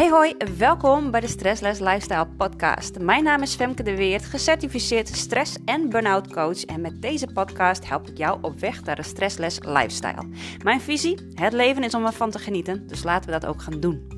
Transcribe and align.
Hey 0.00 0.10
hoi, 0.10 0.36
welkom 0.58 1.10
bij 1.10 1.20
de 1.20 1.26
Stressless 1.26 1.80
Lifestyle 1.80 2.26
podcast. 2.26 2.98
Mijn 2.98 3.24
naam 3.24 3.42
is 3.42 3.54
Femke 3.54 3.82
de 3.82 3.96
Weert, 3.96 4.24
gecertificeerd 4.24 5.08
stress- 5.08 5.56
en 5.64 5.88
burn-out 5.88 6.32
coach 6.32 6.64
en 6.64 6.80
met 6.80 7.02
deze 7.02 7.26
podcast 7.26 7.88
help 7.88 8.08
ik 8.08 8.18
jou 8.18 8.38
op 8.42 8.58
weg 8.58 8.84
naar 8.84 8.98
een 8.98 9.04
stressless 9.04 9.58
lifestyle. 9.58 10.28
Mijn 10.62 10.80
visie, 10.80 11.18
het 11.34 11.52
leven 11.52 11.82
is 11.82 11.94
om 11.94 12.06
ervan 12.06 12.30
te 12.30 12.38
genieten, 12.38 12.86
dus 12.86 13.02
laten 13.02 13.30
we 13.30 13.40
dat 13.40 13.50
ook 13.50 13.62
gaan 13.62 13.80
doen. 13.80 14.08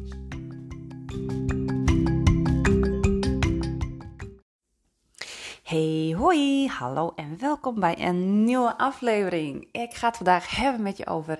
Hey 5.62 6.14
hoi, 6.18 6.68
hallo 6.68 7.12
en 7.16 7.36
welkom 7.38 7.80
bij 7.80 7.94
een 7.98 8.44
nieuwe 8.44 8.78
aflevering. 8.78 9.68
Ik 9.72 9.94
ga 9.94 10.06
het 10.06 10.16
vandaag 10.16 10.56
hebben 10.56 10.82
met 10.82 10.96
je 10.96 11.06
over 11.06 11.38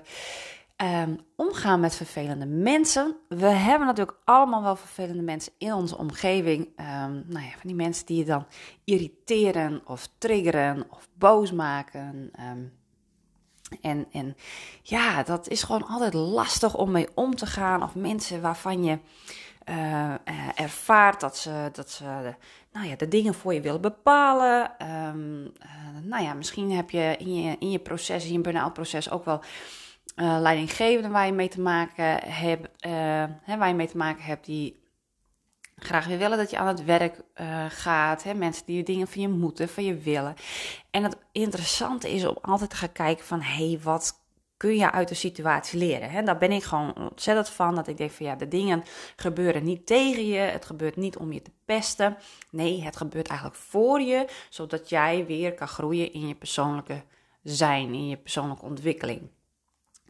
Um, 0.83 1.19
omgaan 1.35 1.79
met 1.79 1.95
vervelende 1.95 2.45
mensen. 2.45 3.15
We 3.29 3.45
hebben 3.45 3.87
natuurlijk 3.87 4.17
allemaal 4.23 4.63
wel 4.63 4.75
vervelende 4.75 5.21
mensen 5.21 5.53
in 5.57 5.73
onze 5.73 5.97
omgeving. 5.97 6.59
Um, 6.65 7.23
nou 7.27 7.45
ja, 7.45 7.49
van 7.49 7.61
die 7.63 7.75
mensen 7.75 8.05
die 8.05 8.17
je 8.17 8.25
dan 8.25 8.45
irriteren 8.83 9.81
of 9.85 10.09
triggeren 10.17 10.85
of 10.89 11.07
boos 11.17 11.51
maken. 11.51 12.31
Um, 12.39 12.73
en, 13.81 14.05
en 14.11 14.35
ja, 14.81 15.23
dat 15.23 15.47
is 15.47 15.63
gewoon 15.63 15.87
altijd 15.87 16.13
lastig 16.13 16.75
om 16.75 16.91
mee 16.91 17.07
om 17.13 17.35
te 17.35 17.45
gaan. 17.45 17.83
Of 17.83 17.95
mensen 17.95 18.41
waarvan 18.41 18.83
je 18.83 18.99
uh, 19.69 20.13
ervaart 20.55 21.19
dat 21.19 21.37
ze, 21.37 21.69
dat 21.71 21.89
ze 21.89 22.03
de, 22.03 22.35
nou 22.71 22.87
ja, 22.87 22.95
de 22.95 23.07
dingen 23.07 23.33
voor 23.33 23.53
je 23.53 23.61
willen 23.61 23.81
bepalen. 23.81 24.71
Uh, 24.81 25.13
nou 26.01 26.23
ja, 26.23 26.33
misschien 26.33 26.71
heb 26.71 26.89
je 26.89 27.15
in 27.17 27.41
je, 27.41 27.55
in 27.59 27.71
je 27.71 27.79
proces, 27.79 28.25
in 28.25 28.33
je 28.33 28.41
burn-out 28.41 28.73
proces 28.73 29.09
ook 29.09 29.25
wel 29.25 29.41
uh, 30.15 30.37
leidinggevenden 30.39 31.11
waar 31.11 31.25
je 31.25 31.31
mee 31.31 31.47
te 31.47 31.61
maken 31.61 32.29
hebt, 32.31 32.85
uh, 32.85 32.91
hè, 33.41 33.57
waar 33.57 33.67
je 33.67 33.73
mee 33.73 33.87
te 33.87 33.97
maken 33.97 34.23
hebt 34.23 34.45
die 34.45 34.81
graag 35.75 36.05
weer 36.05 36.17
willen 36.17 36.37
dat 36.37 36.49
je 36.49 36.57
aan 36.57 36.67
het 36.67 36.85
werk 36.85 37.21
uh, 37.41 37.65
gaat. 37.69 38.23
Hè, 38.23 38.33
mensen 38.33 38.65
die 38.65 38.83
dingen 38.83 39.07
van 39.07 39.21
je 39.21 39.29
moeten, 39.29 39.69
van 39.69 39.83
je 39.83 39.97
willen. 39.97 40.35
En 40.91 41.03
het 41.03 41.17
interessante 41.31 42.13
is 42.13 42.25
om 42.25 42.37
altijd 42.41 42.69
te 42.69 42.75
gaan 42.75 42.91
kijken 42.91 43.25
van, 43.25 43.41
hé, 43.41 43.69
hey, 43.69 43.79
wat 43.83 44.21
kun 44.57 44.75
je 44.75 44.91
uit 44.91 45.07
de 45.07 45.15
situatie 45.15 45.79
leren? 45.79 46.09
Hè? 46.09 46.23
Daar 46.23 46.37
ben 46.37 46.51
ik 46.51 46.63
gewoon 46.63 46.95
ontzettend 46.95 47.49
van, 47.49 47.75
dat 47.75 47.87
ik 47.87 47.97
denk 47.97 48.11
van, 48.11 48.25
ja, 48.25 48.35
de 48.35 48.47
dingen 48.47 48.83
gebeuren 49.15 49.63
niet 49.63 49.85
tegen 49.85 50.25
je, 50.27 50.39
het 50.39 50.65
gebeurt 50.65 50.95
niet 50.95 51.17
om 51.17 51.31
je 51.33 51.41
te 51.41 51.51
pesten. 51.65 52.17
Nee, 52.51 52.83
het 52.83 52.97
gebeurt 52.97 53.27
eigenlijk 53.27 53.59
voor 53.59 54.01
je, 54.01 54.27
zodat 54.49 54.89
jij 54.89 55.25
weer 55.25 55.53
kan 55.53 55.67
groeien 55.67 56.13
in 56.13 56.27
je 56.27 56.35
persoonlijke 56.35 57.03
zijn, 57.43 57.93
in 57.93 58.07
je 58.07 58.17
persoonlijke 58.17 58.65
ontwikkeling. 58.65 59.21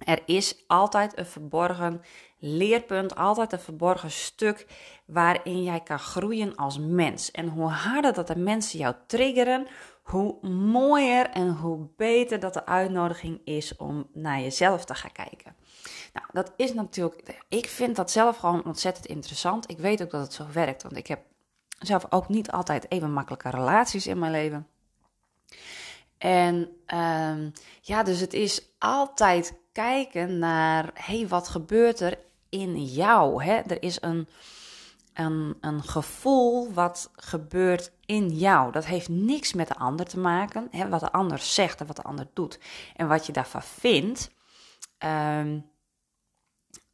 Er 0.05 0.21
is 0.25 0.63
altijd 0.67 1.17
een 1.17 1.25
verborgen 1.25 2.01
leerpunt, 2.39 3.15
altijd 3.15 3.53
een 3.53 3.59
verborgen 3.59 4.11
stuk 4.11 4.67
waarin 5.05 5.63
jij 5.63 5.79
kan 5.79 5.99
groeien 5.99 6.55
als 6.55 6.79
mens. 6.79 7.31
En 7.31 7.47
hoe 7.47 7.69
harder 7.69 8.13
dat 8.13 8.27
de 8.27 8.37
mensen 8.37 8.79
jou 8.79 8.95
triggeren, 9.07 9.67
hoe 10.03 10.47
mooier 10.49 11.29
en 11.29 11.49
hoe 11.49 11.87
beter 11.97 12.39
dat 12.39 12.53
de 12.53 12.65
uitnodiging 12.65 13.41
is 13.43 13.75
om 13.75 14.07
naar 14.13 14.39
jezelf 14.39 14.85
te 14.85 14.95
gaan 14.95 15.11
kijken. 15.11 15.55
Nou, 16.13 16.25
dat 16.31 16.53
is 16.55 16.73
natuurlijk, 16.73 17.43
ik 17.49 17.65
vind 17.67 17.95
dat 17.95 18.11
zelf 18.11 18.37
gewoon 18.37 18.65
ontzettend 18.65 19.05
interessant. 19.05 19.69
Ik 19.69 19.77
weet 19.77 20.01
ook 20.03 20.09
dat 20.09 20.21
het 20.21 20.33
zo 20.33 20.45
werkt, 20.53 20.83
want 20.83 20.97
ik 20.97 21.07
heb 21.07 21.19
zelf 21.79 22.05
ook 22.09 22.29
niet 22.29 22.51
altijd 22.51 22.91
even 22.91 23.13
makkelijke 23.13 23.49
relaties 23.49 24.07
in 24.07 24.19
mijn 24.19 24.31
leven. 24.31 24.67
En 26.17 26.55
um, 26.95 27.51
ja, 27.81 28.03
dus 28.03 28.19
het 28.19 28.33
is 28.33 28.69
altijd 28.79 29.61
kijken 29.73 30.39
naar, 30.39 30.91
hey, 30.93 31.27
wat 31.27 31.47
gebeurt 31.47 31.99
er 31.99 32.17
in 32.49 32.85
jou? 32.85 33.43
Hè? 33.43 33.53
Er 33.53 33.83
is 33.83 34.01
een, 34.01 34.27
een, 35.13 35.57
een 35.61 35.83
gevoel 35.83 36.73
wat 36.73 37.11
gebeurt 37.15 37.91
in 38.05 38.29
jou. 38.29 38.71
Dat 38.71 38.85
heeft 38.85 39.09
niks 39.09 39.53
met 39.53 39.67
de 39.67 39.75
ander 39.75 40.05
te 40.05 40.19
maken. 40.19 40.67
Hè? 40.71 40.89
Wat 40.89 40.99
de 40.99 41.11
ander 41.11 41.39
zegt 41.39 41.79
en 41.79 41.87
wat 41.87 41.95
de 41.95 42.03
ander 42.03 42.27
doet. 42.33 42.59
En 42.95 43.07
wat 43.07 43.25
je 43.25 43.31
daarvan 43.31 43.63
vindt, 43.63 44.31
um, 45.05 45.69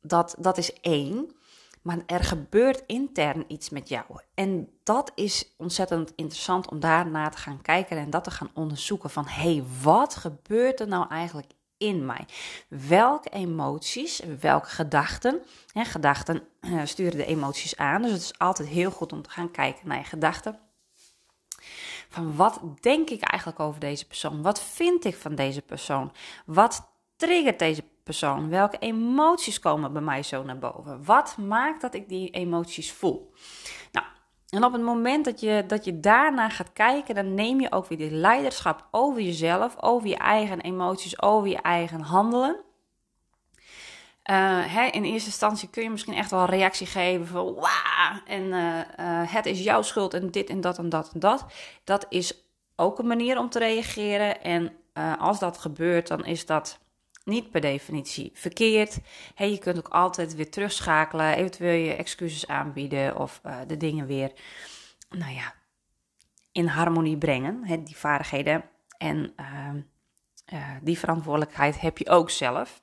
dat, 0.02 0.36
dat 0.40 0.58
is 0.58 0.74
één. 0.82 1.38
Maar 1.82 1.98
er 2.06 2.24
gebeurt 2.24 2.84
intern 2.86 3.46
iets 3.48 3.70
met 3.70 3.90
jou. 3.90 4.06
En 4.34 4.70
dat 4.84 5.12
is 5.16 5.53
ontzettend 5.58 6.14
interessant 6.16 6.70
om 6.70 6.80
daarna 6.80 7.30
te 7.30 7.38
gaan 7.38 7.62
kijken 7.62 7.98
en 7.98 8.09
dat 8.09 8.24
te 8.24 8.32
gaan 8.32 8.52
onderzoeken. 8.53 9.09
Van 9.09 9.26
hé, 9.28 9.53
hey, 9.53 9.64
wat 9.84 10.16
gebeurt 10.16 10.80
er 10.80 10.88
nou 10.88 11.09
eigenlijk 11.09 11.52
in 11.79 12.06
mij? 12.06 12.25
Welke 12.67 13.29
emoties, 13.29 14.22
welke 14.40 14.69
gedachten? 14.69 15.41
Hè, 15.73 15.85
gedachten 15.85 16.41
uh, 16.62 16.81
sturen 16.85 17.17
de 17.17 17.25
emoties 17.25 17.78
aan. 17.78 18.01
Dus 18.01 18.12
het 18.12 18.22
is 18.22 18.38
altijd 18.38 18.67
heel 18.69 18.91
goed 18.91 19.13
om 19.13 19.22
te 19.22 19.29
gaan 19.29 19.51
kijken 19.51 19.88
naar 19.88 19.97
je 19.97 20.03
gedachten. 20.03 20.59
Van 22.09 22.35
wat 22.35 22.62
denk 22.79 23.09
ik 23.09 23.22
eigenlijk 23.22 23.59
over 23.59 23.79
deze 23.79 24.07
persoon? 24.07 24.41
Wat 24.41 24.62
vind 24.62 25.06
ik 25.06 25.16
van 25.16 25.35
deze 25.35 25.62
persoon? 25.62 26.12
Wat 26.45 26.90
triggert 27.16 27.59
deze 27.59 27.84
persoon? 28.03 28.50
Welke 28.50 28.78
emoties 28.78 29.59
komen 29.59 29.94
bij 29.94 30.01
mij 30.01 30.23
zo 30.23 30.44
naar 30.44 30.59
boven? 30.59 31.06
Wat 31.06 31.38
maakt 31.38 31.81
dat 31.81 31.94
ik 31.94 32.09
die 32.09 32.29
emoties 32.29 32.91
voel? 32.91 33.34
Nou, 33.91 34.06
en 34.50 34.64
op 34.64 34.74
het 34.74 34.82
moment 34.82 35.26
dat 35.26 35.40
je, 35.40 35.64
dat 35.68 35.86
je 35.86 36.00
daarna 36.00 36.50
gaat 36.50 36.74
kijken, 36.74 37.16
dan 37.16 37.34
neem 37.34 37.62
je 37.62 37.72
ook 37.72 37.86
weer 37.88 37.98
de 37.98 38.12
leiderschap 38.12 38.88
over 38.92 39.22
jezelf, 39.22 39.76
over 39.82 40.08
je 40.08 40.18
eigen 40.18 40.62
emoties, 40.62 41.22
over 41.22 41.50
je 41.50 41.62
eigen 41.62 42.02
handelen. 42.02 42.56
Uh, 44.30 44.66
hè, 44.66 44.86
in 44.86 45.04
eerste 45.04 45.30
instantie 45.30 45.70
kun 45.70 45.84
je 45.84 45.90
misschien 45.90 46.14
echt 46.14 46.32
wel 46.32 46.40
een 46.40 46.46
reactie 46.46 46.88
geven 46.88 47.28
van 47.28 47.54
wauw, 47.54 48.22
en 48.26 48.44
uh, 48.44 48.78
uh, 49.00 49.34
het 49.34 49.46
is 49.46 49.64
jouw 49.64 49.82
schuld 49.82 50.14
en 50.14 50.32
dit 50.32 50.50
en 50.50 50.62
dat 50.62 50.78
en 50.78 50.90
dat 50.90 51.12
en 51.14 51.20
dat. 51.20 51.46
Dat 51.84 52.06
is 52.09 52.44
ook 52.76 53.00
een 53.00 53.08
manier 53.08 53.38
om 53.38 53.50
te 53.50 53.59
reageren. 53.59 54.42
En 54.42 54.74
als 55.20 55.40
dat 55.40 55.58
gebeurt, 55.58 56.08
dan 56.08 56.26
is 56.26 56.46
dat 56.46 56.80
niet 57.29 57.51
per 57.51 57.62
definitie 57.62 58.31
verkeerd. 58.34 59.00
Hey, 59.35 59.51
je 59.51 59.57
kunt 59.57 59.78
ook 59.78 59.88
altijd 59.88 60.35
weer 60.35 60.50
terugschakelen, 60.51 61.35
eventueel 61.35 61.85
je 61.85 61.94
excuses 61.94 62.47
aanbieden 62.47 63.17
of 63.17 63.41
uh, 63.45 63.57
de 63.67 63.78
dingen 63.78 64.06
weer, 64.06 64.31
nou 65.09 65.34
ja, 65.34 65.53
in 66.51 66.67
harmonie 66.67 67.17
brengen. 67.17 67.66
Hè, 67.66 67.84
die 67.84 67.97
vaardigheden 67.97 68.63
en 68.97 69.34
uh, 69.40 69.69
uh, 70.53 70.75
die 70.81 71.00
verantwoordelijkheid 71.00 71.81
heb 71.81 71.97
je 71.97 72.09
ook 72.09 72.29
zelf. 72.29 72.81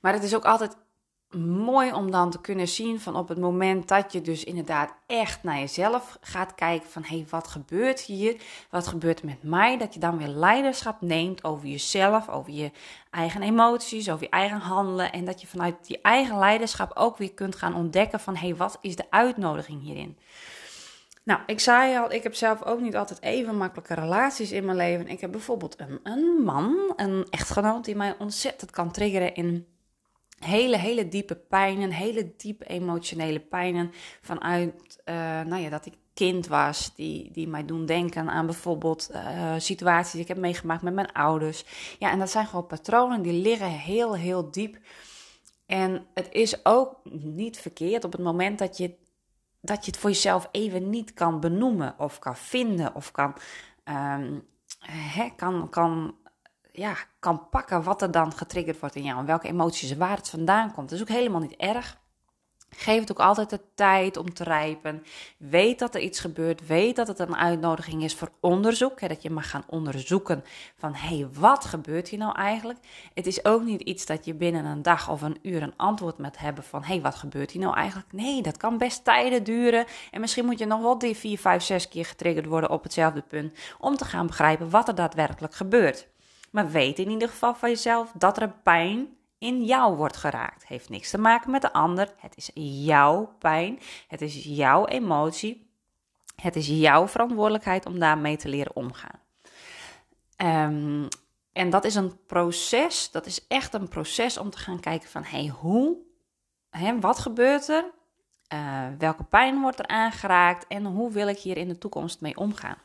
Maar 0.00 0.12
het 0.12 0.22
is 0.22 0.34
ook 0.34 0.44
altijd 0.44 0.76
mooi 1.36 1.92
om 1.92 2.10
dan 2.10 2.30
te 2.30 2.40
kunnen 2.40 2.68
zien 2.68 3.00
van 3.00 3.16
op 3.16 3.28
het 3.28 3.38
moment 3.38 3.88
dat 3.88 4.12
je 4.12 4.20
dus 4.20 4.44
inderdaad 4.44 4.94
echt 5.06 5.42
naar 5.42 5.58
jezelf 5.58 6.18
gaat 6.20 6.54
kijken 6.54 6.90
van 6.90 7.02
hé, 7.02 7.16
hey, 7.16 7.26
wat 7.30 7.48
gebeurt 7.48 8.00
hier? 8.00 8.36
Wat 8.70 8.86
gebeurt 8.86 9.20
er 9.20 9.26
met 9.26 9.42
mij? 9.42 9.78
Dat 9.78 9.94
je 9.94 10.00
dan 10.00 10.18
weer 10.18 10.28
leiderschap 10.28 11.00
neemt 11.00 11.44
over 11.44 11.68
jezelf, 11.68 12.28
over 12.28 12.52
je 12.52 12.70
eigen 13.10 13.42
emoties, 13.42 14.10
over 14.10 14.22
je 14.24 14.30
eigen 14.30 14.58
handelen 14.58 15.12
en 15.12 15.24
dat 15.24 15.40
je 15.40 15.46
vanuit 15.46 15.86
die 15.86 16.00
eigen 16.02 16.38
leiderschap 16.38 16.90
ook 16.94 17.16
weer 17.16 17.32
kunt 17.32 17.56
gaan 17.56 17.74
ontdekken 17.74 18.20
van 18.20 18.36
hé, 18.36 18.46
hey, 18.46 18.56
wat 18.56 18.78
is 18.80 18.96
de 18.96 19.10
uitnodiging 19.10 19.82
hierin? 19.82 20.16
Nou, 21.22 21.40
ik 21.46 21.60
zei 21.60 21.96
al, 21.98 22.12
ik 22.12 22.22
heb 22.22 22.34
zelf 22.34 22.62
ook 22.62 22.80
niet 22.80 22.96
altijd 22.96 23.22
even 23.22 23.56
makkelijke 23.56 23.94
relaties 23.94 24.52
in 24.52 24.64
mijn 24.64 24.76
leven. 24.76 25.08
Ik 25.08 25.20
heb 25.20 25.30
bijvoorbeeld 25.30 25.80
een, 25.80 26.00
een 26.02 26.42
man, 26.44 26.92
een 26.96 27.26
echtgenoot 27.30 27.84
die 27.84 27.96
mij 27.96 28.14
ontzettend 28.18 28.70
kan 28.70 28.90
triggeren 28.90 29.34
in 29.34 29.66
hele, 30.38 30.76
hele 30.76 31.08
diepe 31.08 31.36
pijnen, 31.36 31.90
hele 31.90 32.32
diepe 32.36 32.64
emotionele 32.64 33.40
pijnen 33.40 33.92
vanuit, 34.20 35.02
uh, 35.04 35.14
nou 35.40 35.56
ja, 35.56 35.68
dat 35.68 35.86
ik 35.86 35.94
kind 36.14 36.46
was, 36.46 36.94
die, 36.94 37.30
die 37.32 37.48
mij 37.48 37.64
doen 37.64 37.86
denken 37.86 38.28
aan 38.28 38.46
bijvoorbeeld 38.46 39.10
uh, 39.12 39.54
situaties 39.58 40.12
die 40.12 40.20
ik 40.20 40.28
heb 40.28 40.36
meegemaakt 40.36 40.82
met 40.82 40.94
mijn 40.94 41.12
ouders. 41.12 41.64
Ja, 41.98 42.10
en 42.10 42.18
dat 42.18 42.30
zijn 42.30 42.46
gewoon 42.46 42.66
patronen 42.66 43.22
die 43.22 43.32
liggen 43.32 43.70
heel, 43.70 44.16
heel 44.16 44.50
diep. 44.50 44.78
En 45.66 46.06
het 46.14 46.28
is 46.30 46.64
ook 46.66 47.00
niet 47.20 47.58
verkeerd 47.58 48.04
op 48.04 48.12
het 48.12 48.20
moment 48.20 48.58
dat 48.58 48.76
je, 48.76 48.94
dat 49.60 49.84
je 49.84 49.90
het 49.90 50.00
voor 50.00 50.10
jezelf 50.10 50.48
even 50.52 50.90
niet 50.90 51.14
kan 51.14 51.40
benoemen 51.40 51.94
of 51.98 52.18
kan 52.18 52.36
vinden 52.36 52.94
of 52.94 53.10
kan, 53.10 53.34
hè, 54.86 55.28
kan, 55.36 55.68
kan 55.70 56.14
ja, 56.78 56.96
kan 57.18 57.48
pakken 57.48 57.82
wat 57.82 58.02
er 58.02 58.10
dan 58.10 58.32
getriggerd 58.32 58.80
wordt 58.80 58.94
in 58.94 59.02
jou 59.02 59.18
en 59.18 59.26
welke 59.26 59.48
emoties, 59.48 59.96
waar 59.96 60.16
het 60.16 60.28
vandaan 60.28 60.72
komt. 60.72 60.88
Dat 60.88 60.98
is 60.98 61.04
ook 61.04 61.16
helemaal 61.16 61.40
niet 61.40 61.56
erg. 61.56 61.98
Geef 62.70 63.00
het 63.00 63.10
ook 63.10 63.18
altijd 63.18 63.50
de 63.50 63.60
tijd 63.74 64.16
om 64.16 64.34
te 64.34 64.44
rijpen. 64.44 65.04
Weet 65.36 65.78
dat 65.78 65.94
er 65.94 66.00
iets 66.00 66.20
gebeurt. 66.20 66.66
Weet 66.66 66.96
dat 66.96 67.08
het 67.08 67.18
een 67.18 67.36
uitnodiging 67.36 68.02
is 68.02 68.14
voor 68.14 68.30
onderzoek. 68.40 69.00
Hè, 69.00 69.08
dat 69.08 69.22
je 69.22 69.30
mag 69.30 69.50
gaan 69.50 69.64
onderzoeken 69.66 70.44
van 70.76 70.94
hé, 70.94 71.16
hey, 71.16 71.28
wat 71.32 71.64
gebeurt 71.64 72.08
hier 72.08 72.18
nou 72.18 72.36
eigenlijk? 72.36 72.78
Het 73.14 73.26
is 73.26 73.44
ook 73.44 73.62
niet 73.62 73.80
iets 73.80 74.06
dat 74.06 74.24
je 74.24 74.34
binnen 74.34 74.64
een 74.64 74.82
dag 74.82 75.10
of 75.10 75.22
een 75.22 75.38
uur 75.42 75.62
een 75.62 75.76
antwoord 75.76 76.18
met 76.18 76.38
hebben 76.38 76.64
van 76.64 76.80
hé, 76.80 76.92
hey, 76.92 77.00
wat 77.00 77.14
gebeurt 77.14 77.50
hier 77.50 77.62
nou 77.62 77.74
eigenlijk? 77.74 78.12
Nee, 78.12 78.42
dat 78.42 78.56
kan 78.56 78.78
best 78.78 79.04
tijden 79.04 79.44
duren. 79.44 79.86
En 80.10 80.20
misschien 80.20 80.44
moet 80.44 80.58
je 80.58 80.66
nog 80.66 80.80
wel 80.80 80.98
die 80.98 81.16
vier, 81.16 81.38
vijf, 81.38 81.62
zes 81.62 81.88
keer 81.88 82.04
getriggerd 82.04 82.46
worden 82.46 82.70
op 82.70 82.82
hetzelfde 82.82 83.22
punt 83.22 83.58
om 83.78 83.96
te 83.96 84.04
gaan 84.04 84.26
begrijpen 84.26 84.70
wat 84.70 84.88
er 84.88 84.94
daadwerkelijk 84.94 85.54
gebeurt. 85.54 86.08
Maar 86.50 86.70
weet 86.70 86.98
in 86.98 87.10
ieder 87.10 87.28
geval 87.28 87.54
van 87.54 87.68
jezelf 87.68 88.12
dat 88.14 88.40
er 88.40 88.52
pijn 88.62 89.16
in 89.38 89.64
jou 89.64 89.96
wordt 89.96 90.16
geraakt. 90.16 90.66
Heeft 90.66 90.88
niks 90.88 91.10
te 91.10 91.18
maken 91.18 91.50
met 91.50 91.62
de 91.62 91.72
ander. 91.72 92.12
Het 92.16 92.36
is 92.36 92.50
jouw 92.84 93.34
pijn. 93.38 93.78
Het 94.08 94.20
is 94.20 94.44
jouw 94.44 94.86
emotie. 94.86 95.70
Het 96.36 96.56
is 96.56 96.66
jouw 96.66 97.08
verantwoordelijkheid 97.08 97.86
om 97.86 97.98
daarmee 97.98 98.36
te 98.36 98.48
leren 98.48 98.76
omgaan. 98.76 99.20
Um, 100.36 101.08
en 101.52 101.70
dat 101.70 101.84
is 101.84 101.94
een 101.94 102.24
proces, 102.26 103.10
dat 103.10 103.26
is 103.26 103.46
echt 103.46 103.74
een 103.74 103.88
proces 103.88 104.38
om 104.38 104.50
te 104.50 104.58
gaan 104.58 104.80
kijken 104.80 105.08
van, 105.08 105.24
hey, 105.24 105.46
hoe, 105.46 105.96
hè, 106.70 107.00
wat 107.00 107.18
gebeurt 107.18 107.68
er? 107.68 107.84
Uh, 108.52 108.86
welke 108.98 109.24
pijn 109.24 109.60
wordt 109.60 109.78
er 109.78 109.86
aangeraakt 109.86 110.66
en 110.66 110.84
hoe 110.84 111.12
wil 111.12 111.28
ik 111.28 111.38
hier 111.38 111.56
in 111.56 111.68
de 111.68 111.78
toekomst 111.78 112.20
mee 112.20 112.36
omgaan? 112.36 112.78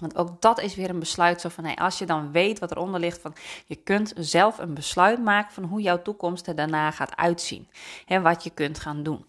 Want 0.00 0.16
ook 0.16 0.40
dat 0.40 0.60
is 0.60 0.74
weer 0.74 0.90
een 0.90 0.98
besluit 0.98 1.40
zo 1.40 1.48
van, 1.48 1.64
hey, 1.64 1.76
als 1.76 1.98
je 1.98 2.06
dan 2.06 2.32
weet 2.32 2.58
wat 2.58 2.70
eronder 2.70 3.00
ligt, 3.00 3.20
van 3.20 3.34
je 3.66 3.76
kunt 3.76 4.12
zelf 4.16 4.58
een 4.58 4.74
besluit 4.74 5.22
maken 5.22 5.52
van 5.52 5.64
hoe 5.64 5.80
jouw 5.80 6.02
toekomst 6.02 6.46
er 6.46 6.54
daarna 6.54 6.90
gaat 6.90 7.16
uitzien. 7.16 7.68
En 8.06 8.22
wat 8.22 8.44
je 8.44 8.50
kunt 8.50 8.78
gaan 8.78 9.02
doen. 9.02 9.24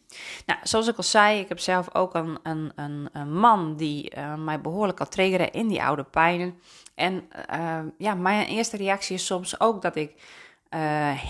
Nou, 0.45 0.59
zoals 0.63 0.88
ik 0.88 0.97
al 0.97 1.03
zei, 1.03 1.39
ik 1.39 1.50
heb 1.50 1.59
zelf 1.59 1.95
ook 1.95 2.13
een, 2.13 2.39
een, 2.44 2.71
een, 3.13 3.33
man 3.33 3.75
die 3.75 4.15
uh, 4.18 4.35
mij 4.35 4.62
behoorlijk 4.62 4.97
kan 4.97 5.07
triggeren 5.07 5.51
in 5.51 5.68
die 5.68 5.83
oude 5.83 6.03
pijnen. 6.03 6.59
En 6.95 7.23
uh, 7.53 7.79
ja, 7.97 8.13
mijn 8.13 8.47
eerste 8.47 8.77
reactie 8.77 9.15
is 9.15 9.25
soms 9.25 9.59
ook 9.59 9.81
dat 9.81 9.95
ik 9.95 10.12
uh, 10.13 10.79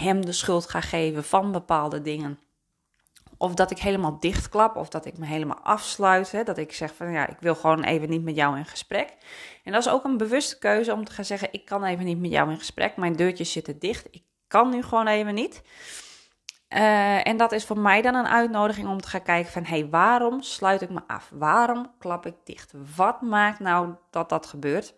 hem 0.01 0.25
de 0.25 0.31
schuld 0.31 0.69
ga 0.69 0.81
geven 0.81 1.23
van 1.23 1.51
bepaalde 1.51 2.01
dingen. 2.01 2.39
Of 3.41 3.53
dat 3.53 3.71
ik 3.71 3.79
helemaal 3.79 4.19
dichtklap, 4.19 4.75
of 4.75 4.89
dat 4.89 5.05
ik 5.05 5.17
me 5.17 5.25
helemaal 5.25 5.59
afsluit. 5.63 6.31
Hè, 6.31 6.43
dat 6.43 6.57
ik 6.57 6.73
zeg 6.73 6.95
van 6.95 7.11
ja, 7.11 7.27
ik 7.27 7.38
wil 7.39 7.55
gewoon 7.55 7.83
even 7.83 8.09
niet 8.09 8.23
met 8.23 8.35
jou 8.35 8.57
in 8.57 8.65
gesprek. 8.65 9.13
En 9.63 9.71
dat 9.71 9.85
is 9.85 9.91
ook 9.91 10.03
een 10.03 10.17
bewuste 10.17 10.57
keuze 10.57 10.93
om 10.93 11.05
te 11.05 11.11
gaan 11.11 11.25
zeggen: 11.25 11.47
ik 11.51 11.65
kan 11.65 11.83
even 11.83 12.05
niet 12.05 12.19
met 12.19 12.31
jou 12.31 12.49
in 12.51 12.57
gesprek. 12.57 12.97
Mijn 12.97 13.15
deurtjes 13.15 13.51
zitten 13.51 13.79
dicht. 13.79 14.07
Ik 14.11 14.23
kan 14.47 14.69
nu 14.69 14.83
gewoon 14.83 15.07
even 15.07 15.33
niet. 15.33 15.61
Uh, 16.69 17.27
en 17.27 17.38
dat 17.38 17.51
is 17.51 17.65
voor 17.65 17.79
mij 17.79 18.01
dan 18.01 18.15
een 18.15 18.27
uitnodiging 18.27 18.88
om 18.88 19.01
te 19.01 19.07
gaan 19.07 19.23
kijken 19.23 19.51
van... 19.51 19.63
hé, 19.63 19.79
hey, 19.79 19.89
waarom 19.89 20.41
sluit 20.41 20.81
ik 20.81 20.89
me 20.89 21.01
af? 21.07 21.29
Waarom 21.33 21.91
klap 21.99 22.25
ik 22.25 22.35
dicht? 22.43 22.73
Wat 22.95 23.21
maakt 23.21 23.59
nou 23.59 23.95
dat 24.09 24.29
dat 24.29 24.45
gebeurt? 24.45 24.93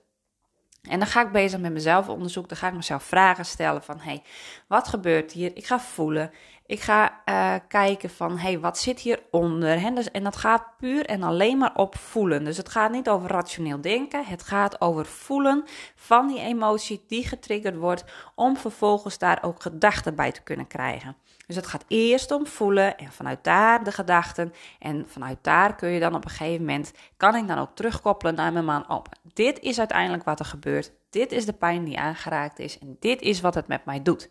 En 0.81 0.99
dan 0.99 1.07
ga 1.07 1.21
ik 1.21 1.31
bezig 1.31 1.59
met 1.59 1.73
mezelf 1.73 2.09
onderzoeken. 2.09 2.49
Dan 2.51 2.59
ga 2.59 2.67
ik 2.67 2.75
mezelf 2.75 3.03
vragen 3.03 3.45
stellen 3.45 3.83
van... 3.83 3.97
hé, 3.97 4.03
hey, 4.03 4.23
wat 4.67 4.87
gebeurt 4.87 5.31
hier? 5.31 5.55
Ik 5.55 5.65
ga 5.65 5.79
voelen. 5.79 6.31
Ik 6.73 6.81
ga 6.81 7.21
uh, 7.25 7.55
kijken 7.67 8.09
van, 8.09 8.37
hey, 8.37 8.59
wat 8.59 8.77
zit 8.77 8.99
hieronder? 8.99 9.81
Hè? 9.81 9.93
Dus, 9.93 10.11
en 10.11 10.23
dat 10.23 10.35
gaat 10.35 10.77
puur 10.77 11.05
en 11.05 11.23
alleen 11.23 11.57
maar 11.57 11.75
op 11.75 11.95
voelen. 11.97 12.43
Dus 12.43 12.57
het 12.57 12.69
gaat 12.69 12.91
niet 12.91 13.09
over 13.09 13.29
rationeel 13.29 13.81
denken. 13.81 14.25
Het 14.25 14.43
gaat 14.43 14.81
over 14.81 15.05
voelen 15.05 15.63
van 15.95 16.27
die 16.27 16.39
emotie 16.39 17.03
die 17.07 17.27
getriggerd 17.27 17.75
wordt... 17.75 18.03
om 18.35 18.57
vervolgens 18.57 19.17
daar 19.17 19.39
ook 19.41 19.61
gedachten 19.61 20.15
bij 20.15 20.31
te 20.31 20.41
kunnen 20.41 20.67
krijgen. 20.67 21.15
Dus 21.47 21.55
het 21.55 21.67
gaat 21.67 21.85
eerst 21.87 22.31
om 22.31 22.47
voelen 22.47 22.97
en 22.97 23.11
vanuit 23.11 23.43
daar 23.43 23.83
de 23.83 23.91
gedachten. 23.91 24.53
En 24.79 25.05
vanuit 25.07 25.37
daar 25.41 25.75
kun 25.75 25.89
je 25.89 25.99
dan 25.99 26.15
op 26.15 26.23
een 26.25 26.31
gegeven 26.31 26.65
moment, 26.65 26.91
kan 27.17 27.35
ik 27.35 27.47
dan 27.47 27.57
ook 27.57 27.75
terugkoppelen 27.75 28.35
naar 28.35 28.53
mijn 28.53 28.65
man. 28.65 28.89
Oh, 28.89 29.03
dit 29.33 29.59
is 29.59 29.79
uiteindelijk 29.79 30.23
wat 30.23 30.39
er 30.39 30.45
gebeurt. 30.45 30.91
Dit 31.09 31.31
is 31.31 31.45
de 31.45 31.53
pijn 31.53 31.83
die 31.83 31.99
aangeraakt 31.99 32.59
is 32.59 32.79
en 32.79 32.97
dit 32.99 33.21
is 33.21 33.41
wat 33.41 33.55
het 33.55 33.67
met 33.67 33.85
mij 33.85 34.01
doet. 34.01 34.29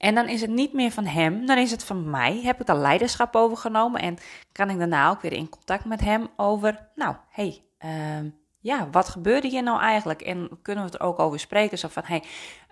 En 0.00 0.14
dan 0.14 0.28
is 0.28 0.40
het 0.40 0.50
niet 0.50 0.72
meer 0.72 0.90
van 0.90 1.04
hem, 1.04 1.46
dan 1.46 1.58
is 1.58 1.70
het 1.70 1.84
van 1.84 2.10
mij. 2.10 2.40
Heb 2.42 2.60
ik 2.60 2.66
daar 2.66 2.76
leiderschap 2.76 3.36
over 3.36 3.56
genomen 3.56 4.00
en 4.00 4.18
kan 4.52 4.70
ik 4.70 4.78
daarna 4.78 5.10
ook 5.10 5.20
weer 5.20 5.32
in 5.32 5.48
contact 5.48 5.84
met 5.84 6.00
hem 6.00 6.28
over, 6.36 6.88
nou, 6.94 7.14
hey, 7.28 7.62
uh, 7.84 8.30
ja, 8.60 8.88
wat 8.90 9.08
gebeurde 9.08 9.48
hier 9.48 9.62
nou 9.62 9.80
eigenlijk? 9.80 10.20
En 10.20 10.58
kunnen 10.62 10.84
we 10.84 10.90
het 10.90 11.00
er 11.00 11.06
ook 11.06 11.18
over 11.18 11.40
spreken? 11.40 11.78
Zo 11.78 11.88
van, 11.88 12.02
hey, 12.06 12.22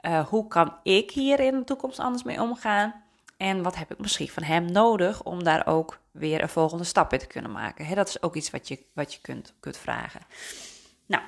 uh, 0.03 0.29
hoe 0.29 0.47
kan 0.47 0.75
ik 0.83 1.11
hier 1.11 1.41
in 1.41 1.59
de 1.59 1.65
toekomst 1.65 1.99
anders 1.99 2.23
mee 2.23 2.43
omgaan? 2.43 2.95
En 3.37 3.63
wat 3.63 3.77
heb 3.77 3.93
ik 3.93 3.99
misschien 3.99 4.29
van 4.29 4.43
hem 4.43 4.73
nodig 4.73 5.23
om 5.23 5.45
daar 5.45 5.67
ook 5.67 6.01
weer 6.11 6.43
een 6.43 6.49
volgende 6.49 6.85
stap 6.85 7.13
in 7.13 7.19
te 7.19 7.27
kunnen 7.27 7.53
maken? 7.53 7.95
Dat 7.95 8.09
is 8.09 8.23
ook 8.23 8.35
iets 8.35 8.51
wat 8.51 8.69
je, 8.69 8.85
wat 8.93 9.15
je 9.15 9.21
kunt, 9.21 9.55
kunt 9.61 9.77
vragen. 9.77 10.21
Nou, 11.07 11.23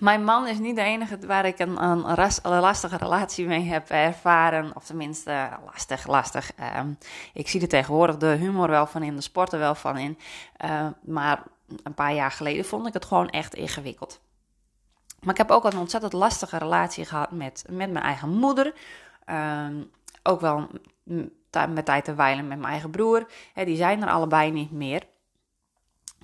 mijn 0.00 0.24
man 0.24 0.46
is 0.46 0.58
niet 0.58 0.76
de 0.76 0.82
enige 0.82 1.18
waar 1.26 1.44
ik 1.44 1.58
een, 1.58 2.00
lastige 2.42 2.96
relatie 2.96 3.46
mee 3.46 3.62
heb 3.62 3.88
ervaren. 3.88 4.76
Of 4.76 4.84
tenminste, 4.84 5.48
lastig, 5.64 6.06
lastig. 6.06 6.50
Uh, 6.60 6.80
ik 7.32 7.48
zie 7.48 7.60
er 7.60 7.68
tegenwoordig 7.68 8.16
de 8.16 8.26
humor 8.26 8.68
wel 8.68 8.86
van 8.86 9.02
in, 9.02 9.16
de 9.16 9.22
sport 9.22 9.52
er 9.52 9.58
wel 9.58 9.74
van 9.74 9.96
in. 9.96 10.18
Uh, 10.64 10.86
maar 11.02 11.42
een 11.82 11.94
paar 11.94 12.14
jaar 12.14 12.30
geleden 12.30 12.64
vond 12.64 12.86
ik 12.86 12.92
het 12.92 13.04
gewoon 13.04 13.28
echt 13.28 13.54
ingewikkeld. 13.54 14.20
Maar 15.20 15.32
ik 15.32 15.38
heb 15.38 15.50
ook 15.50 15.64
een 15.64 15.78
ontzettend 15.78 16.12
lastige 16.12 16.58
relatie 16.58 17.04
gehad 17.04 17.30
met, 17.30 17.64
met 17.68 17.90
mijn 17.90 18.04
eigen 18.04 18.28
moeder. 18.28 18.74
Uh, 19.26 19.66
ook 20.22 20.40
wel 20.40 20.68
met 21.68 21.84
tijd 21.84 22.04
te 22.04 22.14
wijlen 22.14 22.48
met 22.48 22.58
mijn 22.58 22.72
eigen 22.72 22.90
broer. 22.90 23.30
die 23.54 23.76
zijn 23.76 24.02
er 24.02 24.08
allebei 24.08 24.50
niet 24.50 24.70
meer. 24.70 25.02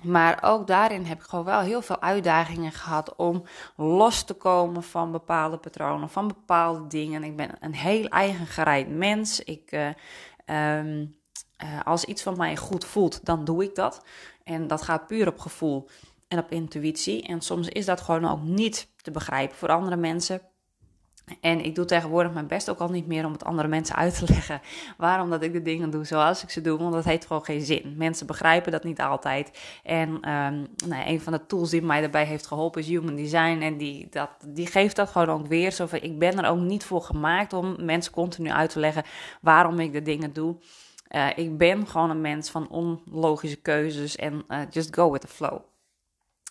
Maar 0.05 0.43
ook 0.43 0.67
daarin 0.67 1.05
heb 1.05 1.17
ik 1.17 1.23
gewoon 1.23 1.45
wel 1.45 1.59
heel 1.59 1.81
veel 1.81 2.01
uitdagingen 2.01 2.71
gehad 2.71 3.15
om 3.15 3.43
los 3.75 4.23
te 4.23 4.33
komen 4.33 4.83
van 4.83 5.11
bepaalde 5.11 5.57
patronen, 5.57 6.09
van 6.09 6.27
bepaalde 6.27 6.87
dingen. 6.87 7.23
Ik 7.23 7.35
ben 7.35 7.49
een 7.59 7.75
heel 7.75 8.07
eigen 8.07 8.47
gereid 8.47 8.89
mens. 8.89 9.39
Ik, 9.39 9.71
uh, 9.71 9.87
um, 10.77 11.15
uh, 11.63 11.81
als 11.83 12.05
iets 12.05 12.23
van 12.23 12.37
mij 12.37 12.57
goed 12.57 12.85
voelt, 12.85 13.25
dan 13.25 13.45
doe 13.45 13.63
ik 13.63 13.75
dat. 13.75 14.05
En 14.43 14.67
dat 14.67 14.81
gaat 14.81 15.07
puur 15.07 15.27
op 15.27 15.39
gevoel 15.39 15.89
en 16.27 16.39
op 16.39 16.51
intuïtie. 16.51 17.23
En 17.23 17.41
soms 17.41 17.67
is 17.67 17.85
dat 17.85 18.01
gewoon 18.01 18.25
ook 18.25 18.41
niet 18.41 18.87
te 19.01 19.11
begrijpen 19.11 19.57
voor 19.57 19.69
andere 19.69 19.95
mensen. 19.95 20.41
En 21.41 21.65
ik 21.65 21.75
doe 21.75 21.85
tegenwoordig 21.85 22.33
mijn 22.33 22.47
best 22.47 22.69
ook 22.69 22.79
al 22.79 22.89
niet 22.89 23.07
meer 23.07 23.25
om 23.25 23.31
het 23.31 23.43
andere 23.43 23.67
mensen 23.67 23.95
uit 23.95 24.17
te 24.17 24.25
leggen 24.33 24.61
waarom 24.97 25.29
dat 25.29 25.43
ik 25.43 25.53
de 25.53 25.61
dingen 25.61 25.89
doe 25.89 26.05
zoals 26.05 26.43
ik 26.43 26.49
ze 26.49 26.61
doe, 26.61 26.77
want 26.77 26.93
dat 26.93 27.03
heeft 27.03 27.25
gewoon 27.25 27.45
geen 27.45 27.61
zin. 27.61 27.93
Mensen 27.97 28.27
begrijpen 28.27 28.71
dat 28.71 28.83
niet 28.83 29.01
altijd. 29.01 29.59
En 29.83 30.09
um, 30.09 30.67
nou, 30.87 31.07
een 31.07 31.21
van 31.21 31.33
de 31.33 31.45
tools 31.45 31.69
die 31.69 31.81
mij 31.81 32.01
daarbij 32.01 32.25
heeft 32.25 32.47
geholpen 32.47 32.81
is 32.81 32.87
Human 32.87 33.15
Design. 33.15 33.59
En 33.61 33.77
die, 33.77 34.07
dat, 34.09 34.29
die 34.47 34.67
geeft 34.67 34.95
dat 34.95 35.09
gewoon 35.09 35.29
ook 35.29 35.47
weer. 35.47 35.71
Zo 35.71 35.87
ik 35.91 36.19
ben 36.19 36.43
er 36.43 36.49
ook 36.49 36.59
niet 36.59 36.83
voor 36.83 37.01
gemaakt 37.01 37.53
om 37.53 37.75
mensen 37.85 38.11
continu 38.11 38.49
uit 38.49 38.69
te 38.69 38.79
leggen 38.79 39.03
waarom 39.41 39.79
ik 39.79 39.93
de 39.93 40.01
dingen 40.01 40.33
doe. 40.33 40.55
Uh, 41.09 41.27
ik 41.35 41.57
ben 41.57 41.87
gewoon 41.87 42.09
een 42.09 42.21
mens 42.21 42.49
van 42.49 42.69
onlogische 42.69 43.61
keuzes 43.61 44.15
en 44.15 44.43
uh, 44.47 44.59
just 44.69 44.95
go 44.95 45.11
with 45.11 45.21
the 45.21 45.27
flow. 45.27 45.59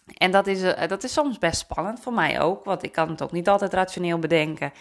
En 0.05 0.31
dat 0.31 0.47
is, 0.47 0.62
uh, 0.62 0.89
dat 0.89 1.05
is 1.05 1.12
soms 1.12 1.39
best 1.39 1.59
spannend 1.59 2.01
voor 2.01 2.12
mij 2.12 2.41
ook, 2.41 2.65
want 2.65 2.83
ik 2.83 2.93
kan 2.93 3.09
het 3.09 3.23
ook 3.23 3.33
niet 3.33 3.49
altijd 3.49 3.73
rationeel 3.73 4.19
bedenken. 4.19 4.73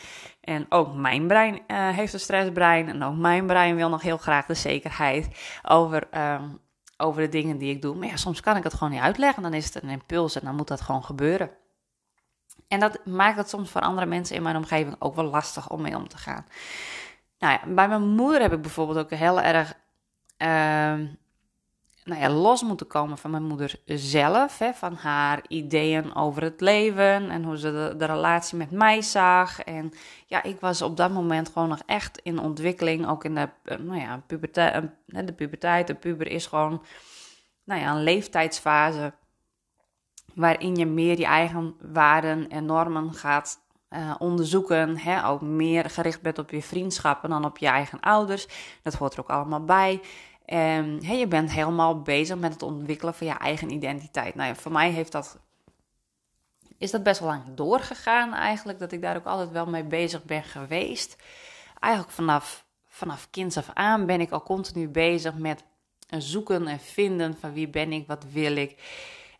En 0.41 0.65
ook 0.69 0.93
mijn 0.93 1.27
brein 1.27 1.61
heeft 1.67 2.13
een 2.13 2.19
stressbrein 2.19 2.89
en 2.89 3.03
ook 3.03 3.15
mijn 3.15 3.45
brein 3.45 3.75
wil 3.75 3.89
nog 3.89 4.01
heel 4.01 4.17
graag 4.17 4.45
de 4.45 4.53
zekerheid 4.53 5.27
over, 5.63 6.07
ehm, 6.11 6.49
over 6.97 7.21
de 7.21 7.29
dingen 7.29 7.57
die 7.57 7.75
ik 7.75 7.81
doe. 7.81 7.95
Maar 7.95 8.07
ja, 8.07 8.15
soms 8.15 8.39
kan 8.39 8.57
ik 8.57 8.63
het 8.63 8.73
gewoon 8.73 8.93
niet 8.93 9.01
uitleggen, 9.01 9.43
dan 9.43 9.53
is 9.53 9.65
het 9.65 9.83
een 9.83 9.89
impuls 9.89 10.35
en 10.35 10.45
dan 10.45 10.55
moet 10.55 10.67
dat 10.67 10.81
gewoon 10.81 11.03
gebeuren. 11.03 11.51
En 12.67 12.79
dat 12.79 13.05
maakt 13.05 13.37
het 13.37 13.49
soms 13.49 13.69
voor 13.69 13.81
andere 13.81 14.07
mensen 14.07 14.35
in 14.35 14.43
mijn 14.43 14.55
omgeving 14.55 14.95
ook 14.99 15.15
wel 15.15 15.25
lastig 15.25 15.69
om 15.69 15.81
mee 15.81 15.95
om 15.95 16.07
te 16.07 16.17
gaan. 16.17 16.45
Nou 17.39 17.53
ja, 17.53 17.73
bij 17.73 17.87
mijn 17.87 18.07
moeder 18.07 18.41
heb 18.41 18.53
ik 18.53 18.61
bijvoorbeeld 18.61 18.97
ook 18.97 19.09
heel 19.09 19.41
erg 19.41 19.73
uh, 20.37 21.07
nou 22.03 22.21
ja, 22.21 22.29
los 22.29 22.63
moeten 22.63 22.87
komen 22.87 23.17
van 23.17 23.31
mijn 23.31 23.43
moeder 23.43 23.75
zelf. 23.85 24.57
Hè, 24.57 24.73
van 24.73 24.93
haar 24.93 25.41
ideeën 25.47 26.15
over 26.15 26.41
het 26.41 26.61
leven 26.61 27.29
en 27.29 27.43
hoe 27.43 27.57
ze 27.57 27.95
de, 27.97 28.05
relatie 28.05 28.57
met 28.57 28.71
mij 28.71 29.01
zag. 29.01 29.59
En 29.59 29.93
ja, 30.25 30.43
ik 30.43 30.59
was 30.59 30.81
op 30.81 30.97
dat 30.97 31.11
moment 31.11 31.49
gewoon 31.49 31.69
nog 31.69 31.81
echt 31.85 32.19
in 32.23 32.39
ontwikkeling. 32.39 33.07
Ook 33.07 33.23
in 33.23 33.35
de, 33.35 33.49
uh, 33.65 33.77
nou 33.77 33.99
ja, 33.99 34.23
puberteit, 34.27 34.83
uh, 35.07 35.25
de 35.25 35.33
puberteit. 35.33 35.87
De 35.87 35.95
puber 35.95 36.27
is 36.27 36.45
gewoon 36.45 36.83
nou 37.63 37.81
ja, 37.81 37.91
een 37.91 38.03
leeftijdsfase 38.03 39.13
waarin 40.33 40.75
je 40.75 40.85
meer 40.85 41.19
je 41.19 41.25
eigen 41.25 41.75
waarden 41.81 42.49
en 42.49 42.65
normen 42.65 43.13
gaat 43.13 43.61
uh, 43.89 44.15
onderzoeken. 44.17 44.97
Hè, 44.97 45.27
ook 45.27 45.41
meer 45.41 45.89
gericht 45.89 46.21
bent 46.21 46.39
op 46.39 46.49
je 46.49 46.61
vriendschappen 46.61 47.29
dan 47.29 47.45
op 47.45 47.57
je 47.57 47.67
eigen 47.67 47.99
ouders. 47.99 48.47
Dat 48.83 48.93
hoort 48.93 49.13
er 49.13 49.19
ook 49.19 49.29
allemaal 49.29 49.63
bij. 49.63 50.01
En 50.45 51.05
hè, 51.05 51.13
je 51.13 51.27
bent 51.27 51.51
helemaal 51.51 52.01
bezig 52.01 52.37
met 52.37 52.53
het 52.53 52.61
ontwikkelen 52.61 53.13
van 53.13 53.27
je 53.27 53.33
eigen 53.33 53.71
identiteit. 53.71 54.35
Nou 54.35 54.47
ja, 54.47 54.55
voor 54.55 54.71
mij 54.71 54.91
heeft 54.91 55.11
dat, 55.11 55.39
is 56.77 56.91
dat 56.91 57.03
best 57.03 57.19
wel 57.19 57.29
lang 57.29 57.43
doorgegaan 57.55 58.33
eigenlijk. 58.33 58.79
Dat 58.79 58.91
ik 58.91 59.01
daar 59.01 59.15
ook 59.15 59.25
altijd 59.25 59.51
wel 59.51 59.65
mee 59.65 59.83
bezig 59.83 60.23
ben 60.23 60.43
geweest. 60.43 61.15
Eigenlijk 61.79 62.13
vanaf, 62.13 62.65
vanaf 62.87 63.29
kinds 63.29 63.57
af 63.57 63.69
aan 63.73 64.05
ben 64.05 64.21
ik 64.21 64.31
al 64.31 64.43
continu 64.43 64.87
bezig 64.87 65.33
met 65.33 65.63
zoeken 66.17 66.67
en 66.67 66.79
vinden 66.79 67.37
van 67.39 67.53
wie 67.53 67.67
ben 67.67 67.91
ik, 67.91 68.07
wat 68.07 68.25
wil 68.31 68.55
ik. 68.55 68.81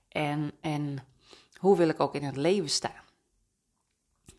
En, 0.10 0.52
en 0.62 0.98
hoe 1.58 1.78
wil 1.78 1.88
ik 1.88 2.00
ook 2.00 2.16
in 2.16 2.24
het 2.24 2.36
leven 2.36 2.70
staan. 2.70 3.03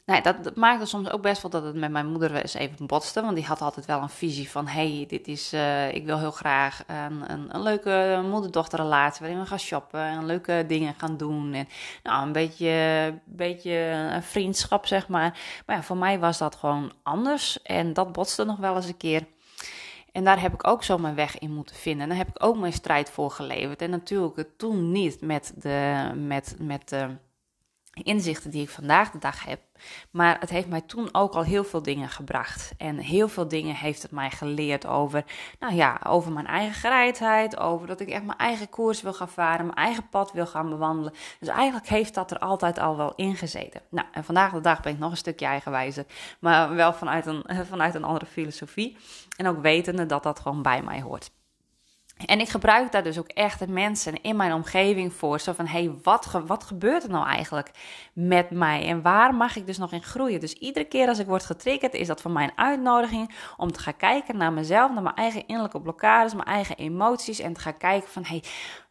Nou, 0.06 0.22
dat, 0.22 0.56
maakte 0.56 0.86
soms 0.86 1.10
ook 1.10 1.22
best 1.22 1.42
wel 1.42 1.50
dat 1.50 1.64
het 1.64 1.74
met 1.74 1.90
mijn 1.90 2.06
moeder 2.06 2.34
eens 2.34 2.54
even 2.54 2.86
botste. 2.86 3.22
Want 3.22 3.34
die 3.34 3.44
had 3.44 3.60
altijd 3.60 3.86
wel 3.86 4.00
een 4.00 4.08
visie 4.08 4.50
van: 4.50 4.66
hey, 4.66 5.04
dit 5.08 5.28
is, 5.28 5.54
uh, 5.54 5.92
ik 5.94 6.04
wil 6.04 6.18
heel 6.18 6.30
graag 6.30 6.82
een, 6.86 7.32
een, 7.32 7.54
een 7.54 7.62
leuke 7.62 8.22
moeder-dochterrelatie. 8.30 9.20
waarin 9.20 9.40
we 9.40 9.46
gaan 9.46 9.58
shoppen 9.58 10.00
en 10.00 10.26
leuke 10.26 10.64
dingen 10.66 10.94
gaan 10.96 11.16
doen. 11.16 11.52
En 11.52 11.68
nou, 12.02 12.26
een 12.26 12.32
beetje, 12.32 13.14
beetje 13.24 13.72
een 14.14 14.22
vriendschap, 14.22 14.86
zeg 14.86 15.08
maar. 15.08 15.38
Maar 15.66 15.76
ja, 15.76 15.82
voor 15.82 15.96
mij 15.96 16.18
was 16.18 16.38
dat 16.38 16.54
gewoon 16.54 16.92
anders. 17.02 17.62
En 17.62 17.92
dat 17.92 18.12
botste 18.12 18.44
nog 18.44 18.56
wel 18.56 18.76
eens 18.76 18.86
een 18.86 18.96
keer. 18.96 19.26
En 20.12 20.24
daar 20.24 20.40
heb 20.40 20.54
ik 20.54 20.66
ook 20.66 20.84
zo 20.84 20.98
mijn 20.98 21.14
weg 21.14 21.38
in 21.38 21.54
moeten 21.54 21.76
vinden. 21.76 22.02
En 22.02 22.08
daar 22.08 22.18
heb 22.18 22.28
ik 22.28 22.44
ook 22.44 22.56
mijn 22.56 22.72
strijd 22.72 23.10
voor 23.10 23.30
geleverd. 23.30 23.82
En 23.82 23.90
natuurlijk 23.90 24.48
toen 24.56 24.92
niet 24.92 25.20
met 25.20 25.52
de. 25.56 26.10
Met, 26.14 26.56
met 26.58 26.88
de 26.88 27.16
inzichten 28.02 28.50
die 28.50 28.62
ik 28.62 28.70
vandaag 28.70 29.10
de 29.10 29.18
dag 29.18 29.44
heb. 29.44 29.60
Maar 30.10 30.36
het 30.40 30.50
heeft 30.50 30.68
mij 30.68 30.80
toen 30.80 31.08
ook 31.12 31.34
al 31.34 31.42
heel 31.42 31.64
veel 31.64 31.82
dingen 31.82 32.08
gebracht. 32.08 32.72
En 32.76 32.98
heel 32.98 33.28
veel 33.28 33.48
dingen 33.48 33.74
heeft 33.74 34.02
het 34.02 34.10
mij 34.10 34.30
geleerd 34.30 34.86
over, 34.86 35.24
nou 35.58 35.74
ja, 35.74 36.00
over 36.06 36.32
mijn 36.32 36.46
eigen 36.46 36.74
gereidheid. 36.74 37.58
Over 37.58 37.86
dat 37.86 38.00
ik 38.00 38.08
echt 38.08 38.24
mijn 38.24 38.38
eigen 38.38 38.68
koers 38.68 39.02
wil 39.02 39.12
gaan 39.12 39.28
varen, 39.28 39.66
mijn 39.66 39.78
eigen 39.78 40.08
pad 40.08 40.32
wil 40.32 40.46
gaan 40.46 40.68
bewandelen. 40.68 41.12
Dus 41.40 41.48
eigenlijk 41.48 41.88
heeft 41.88 42.14
dat 42.14 42.30
er 42.30 42.38
altijd 42.38 42.78
al 42.78 42.96
wel 42.96 43.12
in 43.14 43.36
gezeten. 43.36 43.80
Nou, 43.88 44.06
en 44.12 44.24
vandaag 44.24 44.52
de 44.52 44.60
dag 44.60 44.80
ben 44.80 44.92
ik 44.92 44.98
nog 44.98 45.10
een 45.10 45.16
stukje 45.16 45.46
eigenwijzer. 45.46 46.04
Maar 46.38 46.74
wel 46.74 46.92
vanuit 46.92 47.26
een, 47.26 47.44
vanuit 47.70 47.94
een 47.94 48.04
andere 48.04 48.26
filosofie. 48.26 48.96
En 49.36 49.46
ook 49.46 49.62
wetende 49.62 50.06
dat 50.06 50.22
dat 50.22 50.40
gewoon 50.40 50.62
bij 50.62 50.82
mij 50.82 51.00
hoort. 51.00 51.30
En 52.16 52.40
ik 52.40 52.48
gebruik 52.48 52.92
daar 52.92 53.02
dus 53.02 53.18
ook 53.18 53.28
echt 53.28 53.58
de 53.58 53.68
mensen 53.68 54.22
in 54.22 54.36
mijn 54.36 54.52
omgeving 54.52 55.12
voor. 55.12 55.40
Zo 55.40 55.52
van, 55.52 55.66
hé, 55.66 55.84
hey, 55.84 55.94
wat, 56.02 56.42
wat 56.46 56.64
gebeurt 56.64 57.02
er 57.02 57.10
nou 57.10 57.26
eigenlijk 57.26 57.70
met 58.12 58.50
mij? 58.50 58.86
En 58.86 59.02
waar 59.02 59.34
mag 59.34 59.56
ik 59.56 59.66
dus 59.66 59.78
nog 59.78 59.92
in 59.92 60.02
groeien? 60.02 60.40
Dus 60.40 60.52
iedere 60.52 60.84
keer 60.84 61.08
als 61.08 61.18
ik 61.18 61.26
word 61.26 61.44
getriggerd, 61.44 61.94
is 61.94 62.06
dat 62.06 62.20
voor 62.20 62.30
mij 62.30 62.44
een 62.44 62.58
uitnodiging 62.58 63.34
om 63.56 63.72
te 63.72 63.80
gaan 63.80 63.96
kijken 63.96 64.36
naar 64.36 64.52
mezelf, 64.52 64.92
naar 64.92 65.02
mijn 65.02 65.14
eigen 65.14 65.46
innerlijke 65.46 65.80
blokkades, 65.80 66.34
mijn 66.34 66.48
eigen 66.48 66.76
emoties. 66.76 67.38
En 67.38 67.52
te 67.52 67.60
gaan 67.60 67.76
kijken 67.76 68.08
van, 68.08 68.22
hé, 68.22 68.28
hey, 68.28 68.42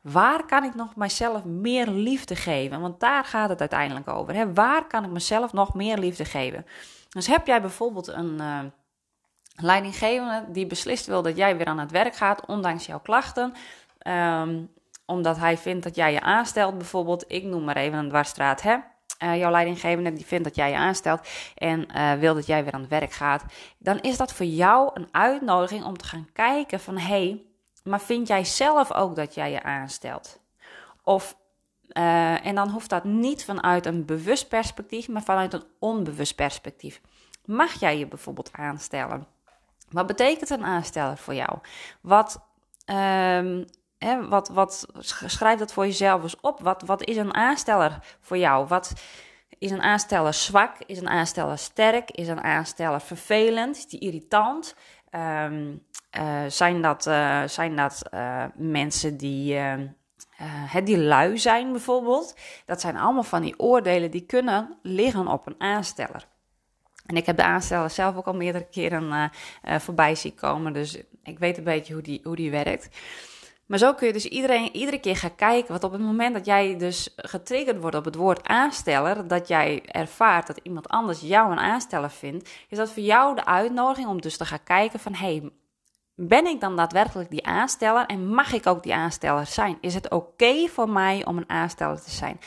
waar 0.01 0.46
kan 0.46 0.63
ik 0.63 0.75
nog 0.75 0.96
mijzelf 0.96 1.44
meer 1.44 1.88
liefde 1.88 2.36
geven? 2.36 2.82
Want 2.82 3.00
daar 3.00 3.25
gaat 3.25 3.50
het 3.50 3.60
uiteindelijk 3.60 4.08
over. 4.08 4.34
Hè? 4.34 4.53
Waar 4.53 4.88
kan 4.88 5.03
ik 5.03 5.10
mezelf 5.10 5.53
nog 5.53 5.74
meer 5.74 5.98
liefde 5.98 6.25
geven? 6.25 6.65
Dus 7.10 7.27
heb 7.27 7.48
jij 7.48 7.62
bijvoorbeeld 7.62 8.08
een... 8.08 8.38
Uh, 8.39 8.60
leidinggevende 9.55 10.45
die 10.51 10.67
beslist 10.67 11.05
wil 11.05 11.22
dat 11.22 11.38
jij 11.38 11.57
weer 11.57 11.65
aan 11.65 11.79
het 11.79 11.91
werk 11.91 12.15
gaat, 12.15 12.45
ondanks 12.45 12.86
jouw 12.86 13.00
klachten. 13.00 13.53
Um, 14.07 14.72
omdat 15.05 15.38
hij 15.38 15.57
vindt 15.57 15.83
dat 15.83 15.95
jij 15.95 16.12
je 16.12 16.22
aanstelt, 16.22 16.77
bijvoorbeeld, 16.77 17.25
ik 17.27 17.43
noem 17.43 17.63
maar 17.63 17.75
even 17.75 17.98
een 17.98 18.10
dwarsstraat, 18.10 18.62
hè. 18.62 18.75
Uh, 19.24 19.38
jouw 19.38 19.51
leidinggevende 19.51 20.13
die 20.13 20.25
vindt 20.25 20.43
dat 20.43 20.55
jij 20.55 20.69
je 20.69 20.75
aanstelt 20.75 21.27
en 21.55 21.88
uh, 21.95 22.13
wil 22.13 22.33
dat 22.33 22.45
jij 22.45 22.63
weer 22.63 22.74
aan 22.74 22.81
het 22.81 22.89
werk 22.89 23.12
gaat, 23.12 23.43
dan 23.77 24.00
is 24.00 24.17
dat 24.17 24.33
voor 24.33 24.45
jou 24.45 24.91
een 24.93 25.07
uitnodiging 25.12 25.83
om 25.83 25.98
te 25.98 26.05
gaan 26.05 26.27
kijken 26.33 26.79
van 26.79 26.98
hé, 26.98 27.07
hey, 27.07 27.43
maar 27.83 28.01
vind 28.01 28.27
jij 28.27 28.43
zelf 28.45 28.93
ook 28.93 29.15
dat 29.15 29.33
jij 29.33 29.51
je 29.51 29.63
aanstelt? 29.63 30.39
Of, 31.03 31.38
uh, 31.98 32.45
en 32.45 32.55
dan 32.55 32.69
hoeft 32.69 32.89
dat 32.89 33.03
niet 33.03 33.45
vanuit 33.45 33.86
een 33.86 34.05
bewust 34.05 34.48
perspectief, 34.48 35.07
maar 35.07 35.24
vanuit 35.24 35.53
een 35.53 35.63
onbewust 35.79 36.36
perspectief. 36.36 37.01
Mag 37.45 37.79
jij 37.79 37.98
je 37.98 38.07
bijvoorbeeld 38.07 38.50
aanstellen? 38.51 39.27
Wat 39.94 40.08
betekent 40.08 40.50
een 40.50 40.66
aansteller 40.66 41.18
voor 41.18 41.34
jou? 41.34 41.60
Wat, 42.02 42.40
hè, 43.98 44.28
wat, 44.28 44.50
wat, 44.50 44.88
schrijf 45.00 45.60
dat 45.60 45.74
voor 45.74 45.86
jezelf 45.86 46.24
eens 46.24 46.40
op. 46.42 46.60
Wat, 46.60 46.82
wat 46.82 47.04
is 47.04 47.18
een 47.18 47.34
aansteller 47.34 48.00
voor 48.20 48.38
jou? 48.38 48.68
Wat 48.68 48.94
is 49.58 49.72
een 49.72 49.82
aansteller 49.82 50.34
zwak? 50.34 50.76
Is 50.86 51.00
een 51.00 51.10
aansteller 51.10 51.58
sterk? 51.58 52.12
Is 52.12 52.28
een 52.28 52.44
aansteller 52.44 53.02
vervelend? 53.02 53.78
Is 53.78 53.88
die 53.88 54.00
irritant? 54.00 54.76
Um, 55.12 55.84
uh, 56.18 56.42
zijn 56.48 56.82
dat, 56.82 57.08
uh, 57.08 57.44
zijn 57.44 57.76
dat 57.76 58.02
uh, 58.14 58.44
mensen 58.56 59.18
die, 59.18 59.60
die 60.84 60.98
lui 60.98 61.38
zijn 61.38 61.72
bijvoorbeeld? 61.72 62.38
Dat 62.66 62.82
zijn 62.82 62.98
allemaal 62.98 63.24
van 63.24 63.42
die 63.42 63.60
oordelen 63.60 64.12
die 64.12 64.26
kunnen 64.26 64.78
liggen 64.82 65.28
op 65.28 65.48
een 65.48 65.56
aansteller. 65.58 66.28
En 67.05 67.15
ik 67.15 67.25
heb 67.25 67.38
de 67.38 67.43
aansteller 67.43 67.89
zelf 67.89 68.15
ook 68.15 68.25
al 68.25 68.36
meerdere 68.36 68.67
keren 68.72 69.03
uh, 69.03 69.24
uh, 69.67 69.79
voorbij 69.79 70.15
zien 70.15 70.36
komen. 70.36 70.74
Dus 70.74 70.98
ik 71.24 71.39
weet 71.39 71.57
een 71.57 71.63
beetje 71.63 71.93
hoe 71.93 72.03
die, 72.03 72.19
hoe 72.24 72.36
die 72.36 72.51
werkt. 72.51 72.89
Maar 73.65 73.79
zo 73.79 73.93
kun 73.93 74.07
je 74.07 74.13
dus 74.13 74.25
iedereen, 74.25 74.75
iedere 74.75 75.00
keer 75.00 75.15
gaan 75.15 75.36
kijken. 75.36 75.72
Want 75.72 75.83
op 75.83 75.91
het 75.91 76.01
moment 76.01 76.33
dat 76.33 76.45
jij 76.45 76.77
dus 76.77 77.13
getriggerd 77.15 77.81
wordt 77.81 77.95
op 77.95 78.05
het 78.05 78.15
woord 78.15 78.48
aansteller, 78.48 79.27
dat 79.27 79.48
jij 79.48 79.86
ervaart 79.86 80.48
dat 80.48 80.60
iemand 80.63 80.88
anders 80.89 81.22
jou 81.22 81.51
een 81.51 81.60
aansteller 81.60 82.12
vindt, 82.12 82.50
is 82.69 82.77
dat 82.77 82.91
voor 82.91 83.03
jou 83.03 83.36
de 83.36 83.45
uitnodiging 83.45 84.07
om 84.07 84.22
dus 84.22 84.38
te 84.38 84.45
gaan 84.45 84.63
kijken 84.63 85.00
van 85.00 85.13
hey, 85.13 85.51
ben 86.15 86.45
ik 86.45 86.62
dan 86.62 86.75
daadwerkelijk 86.75 87.29
die 87.29 87.45
aansteller 87.45 88.05
en 88.05 88.33
mag 88.33 88.53
ik 88.53 88.67
ook 88.67 88.83
die 88.83 88.93
aansteller 88.93 89.45
zijn? 89.45 89.77
Is 89.81 89.93
het 89.93 90.10
oké 90.10 90.67
voor 90.67 90.89
mij 90.89 91.25
om 91.25 91.38
een 91.38 91.50
aansteller 91.50 92.01
te 92.01 92.12
zijn? 92.12 92.39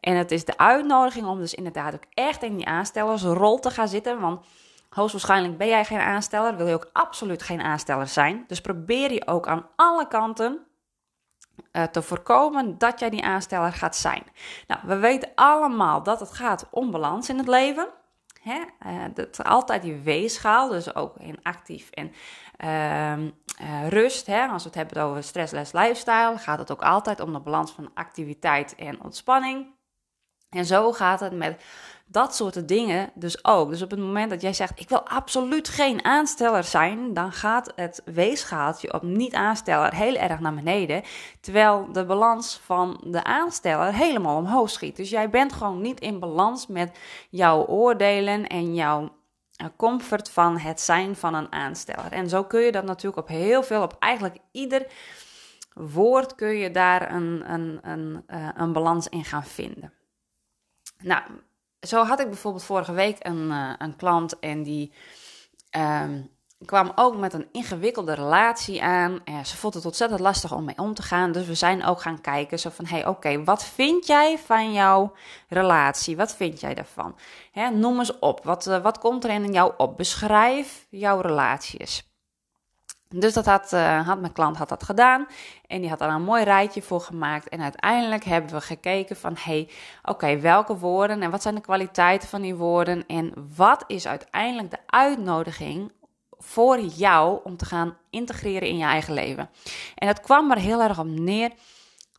En 0.00 0.16
het 0.16 0.30
is 0.30 0.44
de 0.44 0.58
uitnodiging 0.58 1.26
om 1.26 1.38
dus 1.38 1.54
inderdaad 1.54 1.94
ook 1.94 2.04
echt 2.14 2.42
in 2.42 2.56
die 2.56 2.66
aanstellersrol 2.66 3.58
te 3.58 3.70
gaan 3.70 3.88
zitten. 3.88 4.20
Want 4.20 4.46
hoogstwaarschijnlijk 4.88 5.58
ben 5.58 5.68
jij 5.68 5.84
geen 5.84 6.00
aansteller, 6.00 6.56
wil 6.56 6.66
je 6.66 6.74
ook 6.74 6.90
absoluut 6.92 7.42
geen 7.42 7.60
aansteller 7.60 8.06
zijn. 8.06 8.44
Dus 8.46 8.60
probeer 8.60 9.12
je 9.12 9.26
ook 9.26 9.48
aan 9.48 9.66
alle 9.76 10.08
kanten 10.08 10.58
uh, 11.72 11.82
te 11.82 12.02
voorkomen 12.02 12.78
dat 12.78 13.00
jij 13.00 13.10
die 13.10 13.24
aansteller 13.24 13.72
gaat 13.72 13.96
zijn. 13.96 14.22
Nou, 14.66 14.80
we 14.84 14.96
weten 14.96 15.30
allemaal 15.34 16.02
dat 16.02 16.20
het 16.20 16.32
gaat 16.32 16.66
om 16.70 16.90
balans 16.90 17.28
in 17.28 17.38
het 17.38 17.48
leven. 17.48 17.88
Hè? 18.42 18.60
Uh, 18.86 19.04
dat 19.14 19.44
altijd 19.44 19.82
die 19.82 19.96
weegschaal, 19.96 20.68
dus 20.68 20.94
ook 20.94 21.16
in 21.16 21.38
actief 21.42 21.90
en 21.90 22.12
uh, 22.64 23.16
uh, 23.22 23.88
rust. 23.88 24.26
Hè? 24.26 24.46
Als 24.46 24.62
we 24.62 24.68
het 24.68 24.78
hebben 24.78 25.02
over 25.02 25.22
stressless 25.22 25.72
lifestyle, 25.72 26.38
gaat 26.38 26.58
het 26.58 26.70
ook 26.70 26.82
altijd 26.82 27.20
om 27.20 27.32
de 27.32 27.40
balans 27.40 27.72
van 27.72 27.90
activiteit 27.94 28.74
en 28.74 29.02
ontspanning. 29.02 29.78
En 30.50 30.64
zo 30.64 30.92
gaat 30.92 31.20
het 31.20 31.32
met 31.32 31.62
dat 32.10 32.34
soort 32.34 32.68
dingen 32.68 33.10
dus 33.14 33.44
ook. 33.44 33.70
Dus 33.70 33.82
op 33.82 33.90
het 33.90 34.00
moment 34.00 34.30
dat 34.30 34.40
jij 34.40 34.52
zegt: 34.52 34.80
Ik 34.80 34.88
wil 34.88 35.08
absoluut 35.08 35.68
geen 35.68 36.04
aansteller 36.04 36.64
zijn, 36.64 37.14
dan 37.14 37.32
gaat 37.32 37.72
het 37.76 38.02
weegschaaltje 38.04 38.92
op 38.92 39.02
niet-aansteller 39.02 39.94
heel 39.94 40.14
erg 40.14 40.40
naar 40.40 40.54
beneden. 40.54 41.02
Terwijl 41.40 41.92
de 41.92 42.04
balans 42.04 42.60
van 42.64 43.00
de 43.06 43.24
aansteller 43.24 43.94
helemaal 43.94 44.36
omhoog 44.36 44.70
schiet. 44.70 44.96
Dus 44.96 45.10
jij 45.10 45.30
bent 45.30 45.52
gewoon 45.52 45.80
niet 45.80 46.00
in 46.00 46.18
balans 46.18 46.66
met 46.66 46.98
jouw 47.28 47.66
oordelen 47.66 48.46
en 48.46 48.74
jouw 48.74 49.08
eh, 49.56 49.66
comfort 49.76 50.30
van 50.30 50.58
het 50.58 50.80
zijn 50.80 51.16
van 51.16 51.34
een 51.34 51.52
aansteller. 51.52 52.12
En 52.12 52.28
zo 52.28 52.44
kun 52.44 52.60
je 52.60 52.72
dat 52.72 52.84
natuurlijk 52.84 53.22
op 53.22 53.28
heel 53.28 53.62
veel, 53.62 53.82
op 53.82 53.96
eigenlijk 53.98 54.38
ieder 54.52 54.86
woord 55.74 56.34
kun 56.34 56.56
je 56.56 56.70
daar 56.70 57.12
een, 57.12 57.52
een, 57.52 57.78
een, 57.82 58.22
eh, 58.26 58.48
een 58.54 58.72
balans 58.72 59.08
in 59.08 59.24
gaan 59.24 59.44
vinden. 59.44 59.92
Nou, 61.02 61.22
zo 61.80 62.04
had 62.04 62.20
ik 62.20 62.26
bijvoorbeeld 62.26 62.64
vorige 62.64 62.92
week 62.92 63.16
een, 63.20 63.48
uh, 63.50 63.72
een 63.78 63.96
klant 63.96 64.38
en 64.38 64.62
die 64.62 64.92
um, 65.76 66.30
kwam 66.64 66.92
ook 66.94 67.16
met 67.16 67.32
een 67.32 67.48
ingewikkelde 67.52 68.14
relatie 68.14 68.82
aan. 68.82 69.20
En 69.24 69.46
ze 69.46 69.56
vond 69.56 69.74
het 69.74 69.84
ontzettend 69.84 70.20
lastig 70.20 70.52
om 70.54 70.64
mee 70.64 70.78
om 70.78 70.94
te 70.94 71.02
gaan. 71.02 71.32
Dus 71.32 71.46
we 71.46 71.54
zijn 71.54 71.84
ook 71.84 72.00
gaan 72.00 72.20
kijken 72.20 72.58
zo 72.58 72.70
van, 72.70 72.84
hé, 72.84 72.96
hey, 72.96 73.06
oké, 73.06 73.44
wat 73.44 73.64
vind 73.64 74.06
jij 74.06 74.38
van 74.38 74.72
jouw 74.72 75.12
relatie? 75.48 76.16
Wat 76.16 76.36
vind 76.36 76.60
jij 76.60 76.74
daarvan? 76.74 77.16
Noem 77.72 77.98
eens 77.98 78.18
op. 78.18 78.44
Wat, 78.44 78.66
uh, 78.66 78.82
wat 78.82 78.98
komt 78.98 79.24
er 79.24 79.30
in 79.30 79.52
jou 79.52 79.72
op? 79.76 79.96
Beschrijf 79.96 80.86
jouw 80.90 81.20
relaties. 81.20 82.09
Dus 83.14 83.32
dat 83.32 83.46
had, 83.46 83.72
uh, 83.72 84.06
had 84.06 84.20
mijn 84.20 84.32
klant 84.32 84.56
had 84.56 84.68
dat 84.68 84.82
gedaan 84.82 85.26
en 85.66 85.80
die 85.80 85.90
had 85.90 85.98
daar 85.98 86.14
een 86.14 86.22
mooi 86.22 86.44
rijtje 86.44 86.82
voor 86.82 87.00
gemaakt. 87.00 87.48
En 87.48 87.60
uiteindelijk 87.60 88.24
hebben 88.24 88.50
we 88.50 88.60
gekeken 88.60 89.16
van, 89.16 89.34
hey, 89.38 89.68
oké, 90.02 90.40
welke 90.40 90.76
woorden 90.76 91.22
en 91.22 91.30
wat 91.30 91.42
zijn 91.42 91.54
de 91.54 91.60
kwaliteiten 91.60 92.28
van 92.28 92.42
die 92.42 92.54
woorden 92.54 93.06
en 93.06 93.32
wat 93.56 93.84
is 93.86 94.06
uiteindelijk 94.06 94.70
de 94.70 94.78
uitnodiging 94.86 95.92
voor 96.30 96.80
jou 96.80 97.40
om 97.44 97.56
te 97.56 97.64
gaan 97.64 97.96
integreren 98.10 98.68
in 98.68 98.76
je 98.76 98.84
eigen 98.84 99.14
leven. 99.14 99.50
En 99.94 100.08
het 100.08 100.20
kwam 100.20 100.50
er 100.50 100.58
heel 100.58 100.82
erg 100.82 100.98
op 100.98 101.06
neer 101.06 101.52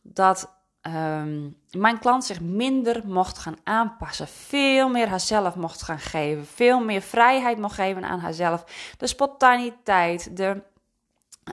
dat 0.02 0.54
um, 0.82 1.56
mijn 1.70 1.98
klant 1.98 2.24
zich 2.24 2.40
minder 2.40 3.02
mocht 3.06 3.38
gaan 3.38 3.56
aanpassen. 3.64 4.28
Veel 4.28 4.88
meer 4.88 5.08
haarzelf 5.08 5.54
mocht 5.54 5.82
gaan 5.82 5.98
geven. 5.98 6.46
Veel 6.46 6.80
meer 6.80 7.02
vrijheid 7.02 7.58
mocht 7.58 7.74
geven 7.74 8.04
aan 8.04 8.20
haarzelf. 8.20 8.64
De 8.98 9.06
spontaniteit, 9.06 10.36
de 10.36 10.62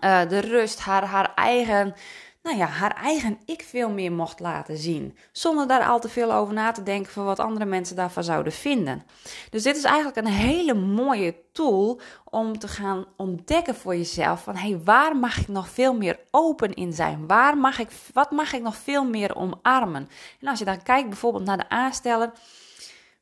uh, 0.03 0.29
de 0.29 0.39
rust, 0.39 0.79
haar, 0.79 1.03
haar 1.03 1.33
eigen, 1.35 1.95
nou 2.43 2.57
ja, 2.57 2.65
haar 2.65 2.95
eigen 2.95 3.39
ik 3.45 3.61
veel 3.61 3.89
meer 3.89 4.11
mocht 4.11 4.39
laten 4.39 4.77
zien. 4.77 5.17
Zonder 5.31 5.67
daar 5.67 5.83
al 5.83 5.99
te 5.99 6.09
veel 6.09 6.33
over 6.33 6.53
na 6.53 6.71
te 6.71 6.83
denken 6.83 7.11
van 7.11 7.25
wat 7.25 7.39
andere 7.39 7.65
mensen 7.65 7.95
daarvan 7.95 8.23
zouden 8.23 8.53
vinden. 8.53 9.03
Dus 9.49 9.63
dit 9.63 9.75
is 9.77 9.83
eigenlijk 9.83 10.17
een 10.17 10.33
hele 10.33 10.73
mooie 10.73 11.35
tool 11.51 12.01
om 12.25 12.59
te 12.59 12.67
gaan 12.67 13.05
ontdekken 13.17 13.75
voor 13.75 13.95
jezelf 13.95 14.43
van 14.43 14.55
hey, 14.55 14.79
waar 14.83 15.15
mag 15.15 15.37
ik 15.37 15.47
nog 15.47 15.69
veel 15.69 15.93
meer 15.93 16.19
open 16.31 16.73
in 16.73 16.93
zijn? 16.93 17.27
Waar 17.27 17.57
mag 17.57 17.79
ik, 17.79 17.89
wat 18.13 18.31
mag 18.31 18.53
ik 18.53 18.61
nog 18.61 18.75
veel 18.75 19.05
meer 19.05 19.35
omarmen? 19.35 20.09
En 20.39 20.47
als 20.47 20.59
je 20.59 20.65
dan 20.65 20.83
kijkt 20.83 21.09
bijvoorbeeld 21.09 21.45
naar 21.45 21.57
de 21.57 21.69
aansteller, 21.69 22.31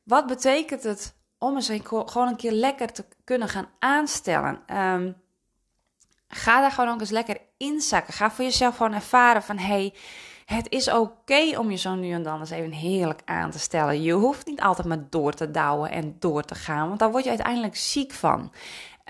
wat 0.02 0.26
betekent 0.26 0.82
het 0.82 1.16
om 1.38 1.54
eens 1.54 1.70
gewoon 1.82 2.28
een 2.28 2.36
keer 2.36 2.52
lekker 2.52 2.92
te 2.92 3.04
kunnen 3.24 3.48
gaan 3.48 3.68
aanstellen. 3.78 4.60
Ehm, 4.66 5.12
ga 6.28 6.60
daar 6.60 6.72
gewoon 6.72 6.90
ook 6.90 7.00
eens 7.00 7.10
lekker 7.10 7.38
inzakken. 7.56 8.14
Ga 8.14 8.30
voor 8.30 8.44
jezelf 8.44 8.76
gewoon 8.76 8.94
ervaren 8.94 9.42
van 9.42 9.58
hey, 9.58 9.94
het 10.44 10.70
is 10.70 10.90
oké 10.90 11.58
om 11.58 11.70
je 11.70 11.76
zo 11.76 11.94
nu 11.94 12.10
en 12.12 12.22
dan 12.22 12.40
eens 12.40 12.50
even 12.50 12.72
heerlijk 12.72 13.20
aan 13.24 13.50
te 13.50 13.58
stellen. 13.58 14.02
Je 14.02 14.12
hoeft 14.12 14.46
niet 14.46 14.60
altijd 14.60 14.86
maar 14.86 15.06
door 15.10 15.32
te 15.32 15.50
douwen 15.50 15.90
en 15.90 16.16
door 16.18 16.42
te 16.42 16.54
gaan, 16.54 16.88
want 16.88 16.98
daar 16.98 17.10
word 17.10 17.24
je 17.24 17.30
uiteindelijk 17.30 17.76
ziek 17.76 18.12
van. 18.12 18.52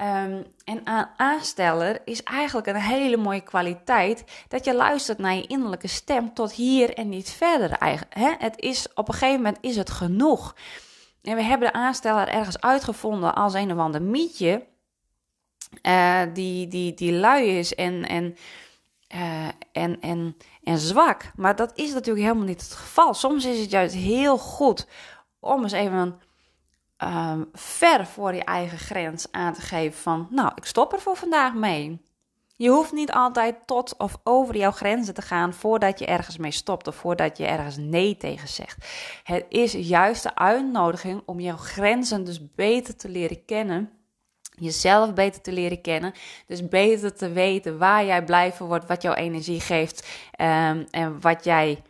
Um, 0.01 0.47
en 0.65 0.81
aan 0.85 1.11
aansteller 1.17 2.01
is 2.05 2.23
eigenlijk 2.23 2.67
een 2.67 2.77
hele 2.77 3.17
mooie 3.17 3.41
kwaliteit 3.41 4.25
dat 4.49 4.65
je 4.65 4.75
luistert 4.75 5.19
naar 5.19 5.35
je 5.35 5.47
innerlijke 5.47 5.89
stem 5.89 6.35
tot 6.35 6.53
hier 6.53 6.95
en 6.95 7.09
niet 7.09 7.31
verder. 7.31 7.77
Hè? 8.09 8.35
Het 8.39 8.59
is, 8.59 8.89
op 8.95 9.09
een 9.09 9.15
gegeven 9.15 9.37
moment 9.37 9.59
is 9.61 9.77
het 9.77 9.91
genoeg. 9.91 10.55
En 11.23 11.37
we 11.37 11.43
hebben 11.43 11.73
de 11.73 11.79
aansteller 11.79 12.29
ergens 12.29 12.61
uitgevonden 12.61 13.35
als 13.35 13.55
een 13.55 13.73
of 13.73 13.79
ander 13.79 14.03
mietje. 14.03 14.67
Uh, 15.83 16.23
die, 16.35 16.69
die, 16.69 16.95
die 16.95 17.13
lui 17.13 17.59
is 17.59 17.75
en, 17.75 18.09
en, 18.09 18.37
uh, 19.15 19.49
en, 19.73 20.01
en, 20.01 20.37
en 20.63 20.79
zwak. 20.79 21.31
Maar 21.37 21.57
dat 21.57 21.73
is 21.75 21.93
natuurlijk 21.93 22.27
helemaal 22.27 22.47
niet 22.47 22.63
het 22.63 22.73
geval. 22.73 23.15
Soms 23.15 23.45
is 23.45 23.61
het 23.61 23.71
juist 23.71 23.95
heel 23.95 24.39
goed 24.39 24.87
om 25.41 25.63
eens 25.63 25.73
even 25.73 26.21
um, 27.05 27.49
ver 27.53 28.07
voor 28.07 28.35
je 28.35 28.45
eigen 28.45 28.79
grens 28.79 29.27
aan 29.31 29.53
te 29.53 29.61
geven 29.61 30.01
van, 30.01 30.27
nou, 30.31 30.53
ik 30.55 30.65
stop 30.65 30.93
er 30.93 31.01
voor 31.01 31.17
vandaag 31.17 31.55
mee. 31.55 32.07
Je 32.57 32.71
hoeft 32.71 32.93
niet 32.93 33.13
altijd 33.13 33.57
tot 33.67 33.97
of 33.97 34.19
over 34.25 34.57
jouw 34.57 34.71
grenzen 34.71 35.15
te 35.15 35.23
gaan 35.23 35.55
voordat 35.55 35.99
je 35.99 36.07
ergens 36.07 36.37
mee 36.37 36.51
stopt 36.51 36.87
of 36.87 36.95
voordat 36.95 37.39
je 37.39 37.47
ergens 37.47 37.77
nee 37.77 38.17
tegen 38.17 38.49
zegt. 38.49 38.89
Het 39.23 39.45
is 39.49 39.73
juist 39.73 40.23
de 40.23 40.35
uitnodiging 40.35 41.23
om 41.25 41.41
jouw 41.41 41.57
grenzen 41.57 42.25
dus 42.25 42.55
beter 42.55 42.97
te 42.97 43.09
leren 43.09 43.45
kennen. 43.45 43.98
Jezelf 44.59 45.15
beter 45.15 45.41
te 45.41 45.53
leren 45.53 45.81
kennen. 45.81 46.13
Dus 46.47 46.69
beter 46.69 47.15
te 47.15 47.33
weten 47.33 47.79
waar 47.79 48.05
jij 48.05 48.25
blij 48.25 48.53
van 48.53 48.67
wordt, 48.67 48.87
wat 48.87 49.03
jouw 49.03 49.15
energie 49.15 49.61
geeft 49.61 50.09
um, 50.41 50.87
en 50.91 51.21
wat 51.21 51.45
jij 51.45 51.83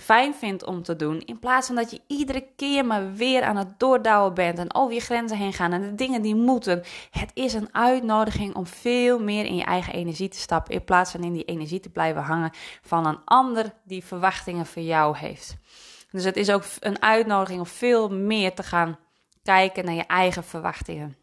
fijn 0.00 0.34
vindt 0.34 0.64
om 0.64 0.82
te 0.82 0.96
doen. 0.96 1.20
In 1.20 1.38
plaats 1.38 1.66
van 1.66 1.76
dat 1.76 1.90
je 1.90 2.00
iedere 2.06 2.46
keer 2.56 2.86
maar 2.86 3.12
weer 3.12 3.42
aan 3.42 3.56
het 3.56 3.78
doordouwen 3.78 4.34
bent 4.34 4.58
en 4.58 4.74
over 4.74 4.94
je 4.94 5.00
grenzen 5.00 5.36
heen 5.36 5.52
gaan 5.52 5.72
en 5.72 5.80
de 5.80 5.94
dingen 5.94 6.22
die 6.22 6.34
moeten. 6.34 6.82
Het 7.10 7.30
is 7.34 7.52
een 7.52 7.68
uitnodiging 7.74 8.54
om 8.54 8.66
veel 8.66 9.20
meer 9.20 9.44
in 9.44 9.56
je 9.56 9.64
eigen 9.64 9.92
energie 9.92 10.28
te 10.28 10.38
stappen. 10.38 10.74
In 10.74 10.84
plaats 10.84 11.10
van 11.10 11.24
in 11.24 11.32
die 11.32 11.44
energie 11.44 11.80
te 11.80 11.90
blijven 11.90 12.22
hangen 12.22 12.50
van 12.82 13.06
een 13.06 13.24
ander 13.24 13.72
die 13.84 14.04
verwachtingen 14.04 14.66
voor 14.66 14.82
jou 14.82 15.16
heeft. 15.16 15.56
Dus 16.10 16.24
het 16.24 16.36
is 16.36 16.50
ook 16.50 16.64
een 16.80 17.02
uitnodiging 17.02 17.60
om 17.60 17.66
veel 17.66 18.08
meer 18.08 18.54
te 18.54 18.62
gaan 18.62 18.98
kijken 19.42 19.84
naar 19.84 19.94
je 19.94 20.06
eigen 20.06 20.44
verwachtingen 20.44 21.19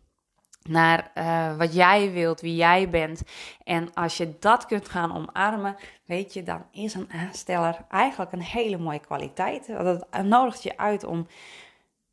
naar 0.68 1.12
uh, 1.16 1.58
wat 1.58 1.74
jij 1.74 2.12
wilt, 2.12 2.42
wie 2.42 2.56
jij 2.56 2.90
bent. 2.90 3.22
En 3.64 3.94
als 3.94 4.18
je 4.18 4.36
dat 4.40 4.66
kunt 4.66 4.90
gaan 4.90 5.16
omarmen, 5.16 5.76
weet 6.06 6.34
je, 6.34 6.44
dan 6.44 6.66
is 6.72 6.94
een 6.94 7.10
aansteller 7.12 7.86
eigenlijk 7.90 8.32
een 8.32 8.42
hele 8.42 8.78
mooie 8.78 9.00
kwaliteit. 9.00 9.68
Dat 9.68 10.08
nodigt 10.24 10.64
je 10.64 10.78
uit 10.78 11.04
om 11.04 11.28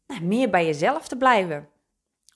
nou, 0.06 0.22
meer 0.22 0.50
bij 0.50 0.66
jezelf 0.66 1.08
te 1.08 1.16
blijven. 1.16 1.68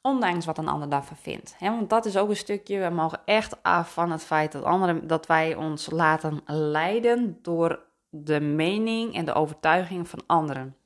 Ondanks 0.03 0.47
wat 0.47 0.59
een 0.59 0.69
ander 0.69 0.89
daarvan 0.89 1.17
vindt. 1.17 1.57
want 1.61 1.91
dat 1.91 2.07
is 2.07 2.17
ook 2.17 2.29
een 2.29 2.37
stukje, 2.37 2.79
we 2.79 2.89
mogen 2.89 3.21
echt 3.25 3.63
af 3.63 3.93
van 3.93 4.11
het 4.11 4.25
feit 4.25 4.53
dat, 4.53 4.65
anderen, 4.65 5.07
dat 5.07 5.27
wij 5.27 5.55
ons 5.55 5.91
laten 5.91 6.41
leiden 6.47 7.39
door 7.43 7.87
de 8.11 8.41
mening 8.41 9.15
en 9.15 9.25
de 9.25 9.33
overtuiging 9.33 10.09
van 10.09 10.23
anderen. 10.27 10.78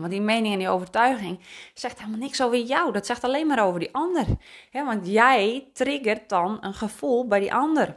Want 0.00 0.12
die 0.12 0.20
mening 0.20 0.52
en 0.52 0.58
die 0.58 0.68
overtuiging 0.68 1.40
zegt 1.74 1.98
helemaal 1.98 2.18
niks 2.18 2.42
over 2.42 2.58
jou. 2.58 2.92
Dat 2.92 3.06
zegt 3.06 3.24
alleen 3.24 3.46
maar 3.46 3.66
over 3.66 3.80
die 3.80 3.94
ander. 3.94 4.26
want 4.72 5.06
jij 5.06 5.68
triggert 5.72 6.28
dan 6.28 6.58
een 6.60 6.74
gevoel 6.74 7.26
bij 7.26 7.40
die 7.40 7.54
ander. 7.54 7.96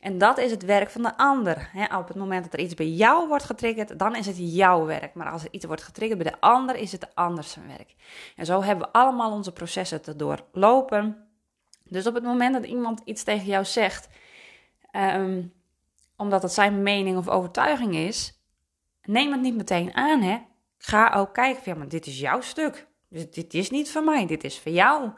En 0.00 0.18
dat 0.18 0.38
is 0.38 0.50
het 0.50 0.64
werk 0.64 0.90
van 0.90 1.02
de 1.02 1.16
ander. 1.16 1.70
op 1.98 2.08
het 2.08 2.16
moment 2.16 2.44
dat 2.44 2.52
er 2.52 2.58
iets 2.58 2.74
bij 2.74 2.88
jou 2.88 3.28
wordt 3.28 3.44
getriggerd, 3.44 3.98
dan 3.98 4.16
is 4.16 4.26
het 4.26 4.36
jouw 4.54 4.84
werk. 4.84 5.14
Maar 5.14 5.30
als 5.30 5.42
er 5.44 5.48
iets 5.50 5.64
wordt 5.64 5.82
getriggerd 5.82 6.22
bij 6.22 6.32
de 6.32 6.40
ander, 6.40 6.76
is 6.76 6.92
het 6.92 7.00
de 7.00 7.42
zijn 7.42 7.66
werk. 7.66 7.94
En 8.36 8.46
zo 8.46 8.62
hebben 8.62 8.86
we 8.86 8.92
allemaal 8.92 9.32
onze 9.32 9.52
processen 9.52 10.02
te 10.02 10.16
doorlopen. 10.16 11.28
Dus 11.84 12.06
op 12.06 12.14
het 12.14 12.22
moment 12.22 12.54
dat 12.54 12.64
iemand 12.64 13.00
iets 13.04 13.22
tegen 13.22 13.46
jou 13.46 13.64
zegt, 13.64 14.08
ehm, 14.90 15.42
omdat 16.16 16.42
het 16.42 16.52
zijn 16.52 16.82
mening 16.82 17.16
of 17.16 17.28
overtuiging 17.28 17.94
is, 17.94 18.40
neem 19.02 19.32
het 19.32 19.40
niet 19.40 19.56
meteen 19.56 19.94
aan. 19.94 20.20
Hè? 20.20 20.38
Ga 20.86 21.12
ook 21.14 21.34
kijken, 21.34 21.62
ja, 21.64 21.74
maar 21.74 21.88
dit 21.88 22.06
is 22.06 22.20
jouw 22.20 22.40
stuk. 22.40 22.86
Dus 23.08 23.30
dit 23.30 23.54
is 23.54 23.70
niet 23.70 23.90
van 23.90 24.04
mij, 24.04 24.26
dit 24.26 24.44
is 24.44 24.58
voor 24.58 24.72
jou. 24.72 25.10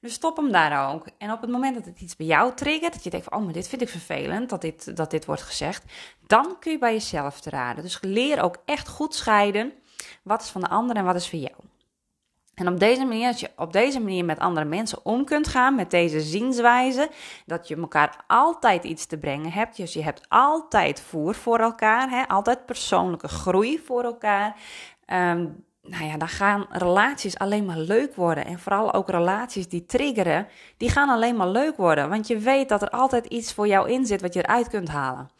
Dus 0.00 0.12
stop 0.12 0.36
hem 0.36 0.52
daar 0.52 0.92
ook. 0.92 1.06
En 1.18 1.32
op 1.32 1.40
het 1.40 1.50
moment 1.50 1.74
dat 1.74 1.84
het 1.84 2.00
iets 2.00 2.16
bij 2.16 2.26
jou 2.26 2.54
triggert, 2.54 2.92
dat 2.92 3.04
je 3.04 3.10
denkt 3.10 3.26
van, 3.26 3.38
oh, 3.38 3.44
maar 3.44 3.52
dit 3.52 3.68
vind 3.68 3.82
ik 3.82 3.88
vervelend, 3.88 4.50
dat 4.50 4.60
dit, 4.60 4.96
dat 4.96 5.10
dit 5.10 5.24
wordt 5.24 5.42
gezegd, 5.42 5.84
dan 6.26 6.56
kun 6.60 6.72
je 6.72 6.78
bij 6.78 6.92
jezelf 6.92 7.40
te 7.40 7.50
raden. 7.50 7.82
Dus 7.82 7.98
leer 8.00 8.42
ook 8.42 8.56
echt 8.64 8.88
goed 8.88 9.14
scheiden, 9.14 9.72
wat 10.22 10.42
is 10.42 10.48
van 10.48 10.60
de 10.60 10.68
ander 10.68 10.96
en 10.96 11.04
wat 11.04 11.14
is 11.14 11.28
voor 11.28 11.38
jou. 11.38 11.54
En 12.54 12.68
op 12.68 12.80
deze 12.80 13.04
manier, 13.04 13.26
als 13.26 13.40
je 13.40 13.50
op 13.56 13.72
deze 13.72 14.00
manier 14.00 14.24
met 14.24 14.38
andere 14.38 14.66
mensen 14.66 14.98
om 15.04 15.24
kunt 15.24 15.48
gaan, 15.48 15.74
met 15.74 15.90
deze 15.90 16.20
zienswijze, 16.20 17.10
dat 17.46 17.68
je 17.68 17.76
elkaar 17.76 18.24
altijd 18.26 18.84
iets 18.84 19.06
te 19.06 19.18
brengen 19.18 19.52
hebt. 19.52 19.76
Dus 19.76 19.92
je 19.92 20.02
hebt 20.02 20.26
altijd 20.28 21.00
voer 21.00 21.34
voor 21.34 21.58
elkaar, 21.58 22.10
hè? 22.10 22.28
altijd 22.28 22.66
persoonlijke 22.66 23.28
groei 23.28 23.78
voor 23.78 24.04
elkaar. 24.04 24.56
Um, 25.06 25.64
nou 25.84 26.04
ja, 26.04 26.16
dan 26.16 26.28
gaan 26.28 26.66
relaties 26.70 27.38
alleen 27.38 27.64
maar 27.64 27.78
leuk 27.78 28.14
worden. 28.14 28.44
En 28.44 28.58
vooral 28.58 28.92
ook 28.92 29.08
relaties 29.08 29.68
die 29.68 29.86
triggeren, 29.86 30.48
die 30.76 30.90
gaan 30.90 31.08
alleen 31.08 31.36
maar 31.36 31.48
leuk 31.48 31.76
worden. 31.76 32.08
Want 32.08 32.26
je 32.26 32.38
weet 32.38 32.68
dat 32.68 32.82
er 32.82 32.90
altijd 32.90 33.26
iets 33.26 33.52
voor 33.52 33.66
jou 33.66 33.90
in 33.90 34.06
zit 34.06 34.20
wat 34.20 34.34
je 34.34 34.42
eruit 34.42 34.68
kunt 34.68 34.88
halen. 34.88 35.30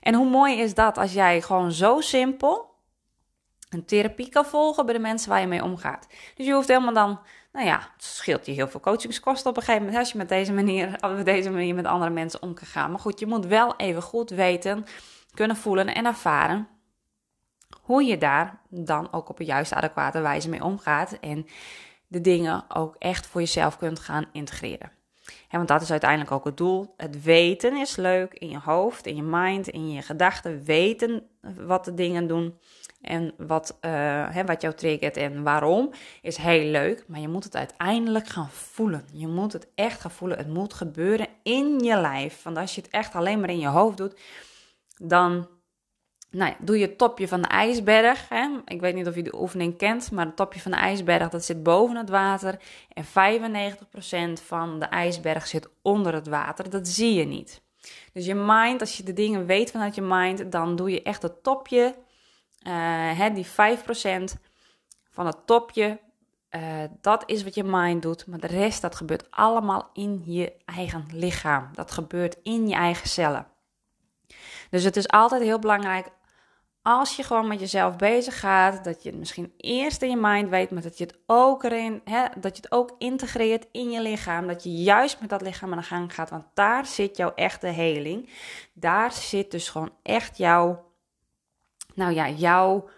En 0.00 0.14
hoe 0.14 0.28
mooi 0.28 0.58
is 0.60 0.74
dat 0.74 0.98
als 0.98 1.12
jij 1.12 1.42
gewoon 1.42 1.72
zo 1.72 2.00
simpel 2.00 2.68
een 3.70 3.84
therapie 3.84 4.28
kan 4.28 4.44
volgen 4.44 4.84
bij 4.84 4.94
de 4.94 5.00
mensen 5.00 5.28
waar 5.28 5.40
je 5.40 5.46
mee 5.46 5.64
omgaat. 5.64 6.06
Dus 6.34 6.46
je 6.46 6.52
hoeft 6.52 6.68
helemaal 6.68 6.94
dan, 6.94 7.20
nou 7.52 7.66
ja, 7.66 7.78
het 7.78 8.04
scheelt 8.04 8.46
je 8.46 8.52
heel 8.52 8.68
veel 8.68 8.80
coachingskosten 8.80 9.50
op 9.50 9.56
een 9.56 9.62
gegeven 9.62 9.82
moment 9.82 10.00
als 10.00 10.12
je 10.12 10.18
met 10.18 10.28
deze 10.28 10.52
manier, 10.52 10.96
op 11.18 11.24
deze 11.24 11.50
manier 11.50 11.74
met 11.74 11.86
andere 11.86 12.10
mensen 12.10 12.42
om 12.42 12.54
kan 12.54 12.66
gaan. 12.66 12.90
Maar 12.90 13.00
goed, 13.00 13.20
je 13.20 13.26
moet 13.26 13.46
wel 13.46 13.76
even 13.76 14.02
goed 14.02 14.30
weten, 14.30 14.84
kunnen 15.34 15.56
voelen 15.56 15.94
en 15.94 16.06
ervaren 16.06 16.68
hoe 17.90 18.04
je 18.04 18.18
daar 18.18 18.60
dan 18.68 19.12
ook 19.12 19.28
op 19.28 19.38
een 19.38 19.46
juiste, 19.46 19.74
adequate 19.74 20.20
wijze 20.20 20.48
mee 20.48 20.64
omgaat. 20.64 21.18
En 21.20 21.46
de 22.06 22.20
dingen 22.20 22.64
ook 22.68 22.96
echt 22.98 23.26
voor 23.26 23.40
jezelf 23.40 23.76
kunt 23.76 23.98
gaan 23.98 24.26
integreren. 24.32 24.92
want 25.50 25.68
dat 25.68 25.82
is 25.82 25.90
uiteindelijk 25.90 26.30
ook 26.30 26.44
het 26.44 26.56
doel. 26.56 26.94
Het 26.96 27.22
weten 27.22 27.76
is 27.76 27.96
leuk 27.96 28.34
in 28.34 28.50
je 28.50 28.58
hoofd, 28.58 29.06
in 29.06 29.16
je 29.16 29.22
mind, 29.22 29.68
in 29.68 29.90
je 29.90 30.02
gedachten. 30.02 30.64
Weten 30.64 31.22
wat 31.56 31.84
de 31.84 31.94
dingen 31.94 32.26
doen 32.26 32.58
en 33.00 33.34
wat, 33.36 33.78
uh, 33.80 34.44
wat 34.46 34.62
jou 34.62 34.74
triggert 34.74 35.16
en 35.16 35.42
waarom 35.42 35.90
is 36.22 36.36
heel 36.36 36.70
leuk. 36.70 37.04
Maar 37.08 37.20
je 37.20 37.28
moet 37.28 37.44
het 37.44 37.56
uiteindelijk 37.56 38.26
gaan 38.28 38.50
voelen. 38.50 39.04
Je 39.12 39.28
moet 39.28 39.52
het 39.52 39.68
echt 39.74 40.00
gaan 40.00 40.10
voelen. 40.10 40.38
Het 40.38 40.48
moet 40.48 40.74
gebeuren 40.74 41.26
in 41.42 41.78
je 41.78 41.96
lijf. 42.00 42.42
Want 42.42 42.56
als 42.56 42.74
je 42.74 42.80
het 42.80 42.90
echt 42.90 43.14
alleen 43.14 43.40
maar 43.40 43.50
in 43.50 43.58
je 43.58 43.68
hoofd 43.68 43.96
doet, 43.96 44.20
dan 44.96 45.48
nou 46.30 46.54
doe 46.58 46.78
je 46.78 46.86
het 46.86 46.98
topje 46.98 47.28
van 47.28 47.42
de 47.42 47.48
ijsberg. 47.48 48.28
Hè? 48.28 48.48
Ik 48.64 48.80
weet 48.80 48.94
niet 48.94 49.06
of 49.06 49.14
je 49.14 49.22
de 49.22 49.40
oefening 49.40 49.76
kent, 49.76 50.10
maar 50.10 50.26
het 50.26 50.36
topje 50.36 50.60
van 50.60 50.70
de 50.70 50.76
ijsberg 50.76 51.28
dat 51.28 51.44
zit 51.44 51.62
boven 51.62 51.96
het 51.96 52.08
water. 52.08 52.60
En 52.92 53.04
95% 53.04 54.42
van 54.44 54.78
de 54.78 54.84
ijsberg 54.84 55.46
zit 55.46 55.68
onder 55.82 56.14
het 56.14 56.28
water. 56.28 56.70
Dat 56.70 56.88
zie 56.88 57.14
je 57.14 57.24
niet. 57.24 57.62
Dus 58.12 58.26
je 58.26 58.34
mind, 58.34 58.80
als 58.80 58.96
je 58.96 59.02
de 59.02 59.12
dingen 59.12 59.46
weet 59.46 59.70
vanuit 59.70 59.94
je 59.94 60.02
mind, 60.02 60.52
dan 60.52 60.76
doe 60.76 60.90
je 60.90 61.02
echt 61.02 61.22
het 61.22 61.42
topje. 61.42 61.96
Uh, 62.66 62.72
hè, 63.18 63.32
die 63.32 63.46
5% 63.46 63.50
van 65.10 65.26
het 65.26 65.46
topje, 65.46 66.00
uh, 66.50 66.62
dat 67.00 67.22
is 67.26 67.42
wat 67.42 67.54
je 67.54 67.64
mind 67.64 68.02
doet. 68.02 68.26
Maar 68.26 68.40
de 68.40 68.46
rest, 68.46 68.82
dat 68.82 68.96
gebeurt 68.96 69.30
allemaal 69.30 69.90
in 69.92 70.22
je 70.24 70.52
eigen 70.64 71.06
lichaam. 71.12 71.68
Dat 71.72 71.90
gebeurt 71.90 72.36
in 72.42 72.68
je 72.68 72.74
eigen 72.74 73.08
cellen. 73.08 73.46
Dus 74.70 74.84
het 74.84 74.96
is 74.96 75.08
altijd 75.08 75.42
heel 75.42 75.58
belangrijk 75.58 76.10
als 76.82 77.16
je 77.16 77.22
gewoon 77.22 77.48
met 77.48 77.60
jezelf 77.60 77.96
bezig 77.96 78.40
gaat, 78.40 78.84
dat 78.84 79.02
je 79.02 79.08
het 79.08 79.18
misschien 79.18 79.52
eerst 79.56 80.02
in 80.02 80.10
je 80.10 80.16
mind 80.16 80.48
weet, 80.48 80.70
maar 80.70 80.82
dat 80.82 80.98
je 80.98 81.04
het 81.04 81.18
ook 81.26 81.64
erin, 81.64 82.00
hè, 82.04 82.24
dat 82.36 82.56
je 82.56 82.62
het 82.62 82.72
ook 82.72 82.94
integreert 82.98 83.66
in 83.72 83.90
je 83.90 84.00
lichaam. 84.00 84.46
Dat 84.46 84.62
je 84.62 84.70
juist 84.70 85.20
met 85.20 85.30
dat 85.30 85.42
lichaam 85.42 85.72
aan 85.72 85.78
de 85.78 85.84
gang 85.84 86.14
gaat, 86.14 86.30
want 86.30 86.44
daar 86.54 86.86
zit 86.86 87.16
jouw 87.16 87.34
echte 87.34 87.66
heling. 87.66 88.28
Daar 88.72 89.12
zit 89.12 89.50
dus 89.50 89.68
gewoon 89.68 89.92
echt 90.02 90.36
jouw, 90.38 90.84
nou 91.94 92.12
ja, 92.12 92.28
jouw, 92.28 92.88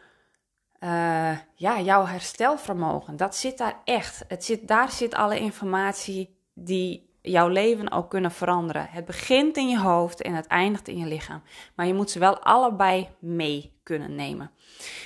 uh, 0.81 1.39
ja, 1.55 1.81
jouw 1.81 2.07
herstelvermogen. 2.07 3.17
Dat 3.17 3.37
zit 3.37 3.59
daar 3.59 3.81
echt. 3.85 4.25
Het 4.29 4.45
zit, 4.45 4.69
daar 4.69 4.91
zit 4.91 5.15
alle 5.15 5.39
informatie 5.39 6.37
die 6.55 7.12
jouw 7.23 7.49
leven 7.49 7.91
ook 7.91 8.11
kunnen 8.11 8.31
veranderen. 8.31 8.87
Het 8.91 9.05
begint 9.05 9.57
in 9.57 9.69
je 9.69 9.79
hoofd 9.79 10.23
en 10.23 10.35
het 10.35 10.47
eindigt 10.47 10.89
in 10.89 10.99
je 10.99 11.07
lichaam. 11.07 11.43
Maar 11.75 11.87
je 11.87 11.95
moet 11.95 12.11
ze 12.11 12.19
wel 12.19 12.39
allebei 12.39 13.09
mee 13.19 13.73
kunnen 13.83 14.15
nemen. 14.15 14.51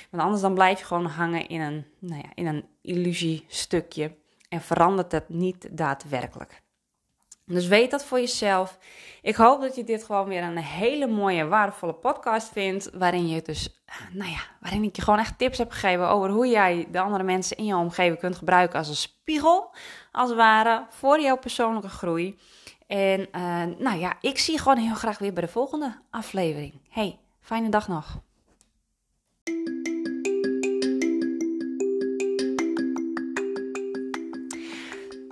Want 0.09 0.23
anders 0.23 0.41
dan 0.41 0.53
blijf 0.53 0.79
je 0.79 0.85
gewoon 0.85 1.05
hangen 1.05 1.47
in 1.47 1.61
een, 1.61 1.85
nou 1.99 2.21
ja, 2.21 2.29
in 2.35 2.45
een 2.45 2.65
illusiestukje. 2.81 4.15
en 4.49 4.61
verandert 4.61 5.11
het 5.11 5.29
niet 5.29 5.67
daadwerkelijk. 5.71 6.61
Dus 7.49 7.67
weet 7.67 7.91
dat 7.91 8.05
voor 8.05 8.19
jezelf. 8.19 8.77
Ik 9.21 9.35
hoop 9.35 9.61
dat 9.61 9.75
je 9.75 9.83
dit 9.83 10.03
gewoon 10.03 10.27
weer 10.27 10.43
een 10.43 10.57
hele 10.57 11.07
mooie, 11.07 11.47
waardevolle 11.47 11.93
podcast 11.93 12.51
vindt. 12.51 12.89
Waarin 12.93 13.27
je 13.27 13.41
dus, 13.41 13.81
nou 14.11 14.31
ja, 14.31 14.39
waarin 14.59 14.83
ik 14.83 14.95
je 14.95 15.01
gewoon 15.01 15.19
echt 15.19 15.37
tips 15.37 15.57
heb 15.57 15.71
gegeven 15.71 16.09
over 16.09 16.29
hoe 16.29 16.47
jij 16.47 16.87
de 16.91 16.99
andere 16.99 17.23
mensen 17.23 17.57
in 17.57 17.65
je 17.65 17.75
omgeving 17.75 18.19
kunt 18.19 18.35
gebruiken 18.35 18.79
als 18.79 18.87
een 18.87 18.95
spiegel, 18.95 19.75
als 20.11 20.29
het 20.29 20.37
ware, 20.37 20.85
voor 20.89 21.21
jouw 21.21 21.37
persoonlijke 21.37 21.89
groei. 21.89 22.39
En 22.87 23.19
uh, 23.19 23.63
nou 23.77 23.99
ja, 23.99 24.13
ik 24.21 24.37
zie 24.37 24.53
je 24.53 24.59
gewoon 24.59 24.77
heel 24.77 24.95
graag 24.95 25.17
weer 25.17 25.33
bij 25.33 25.43
de 25.43 25.49
volgende 25.49 25.99
aflevering. 26.09 26.81
Hey, 26.89 27.19
fijne 27.41 27.69
dag 27.69 27.87
nog. 27.87 28.25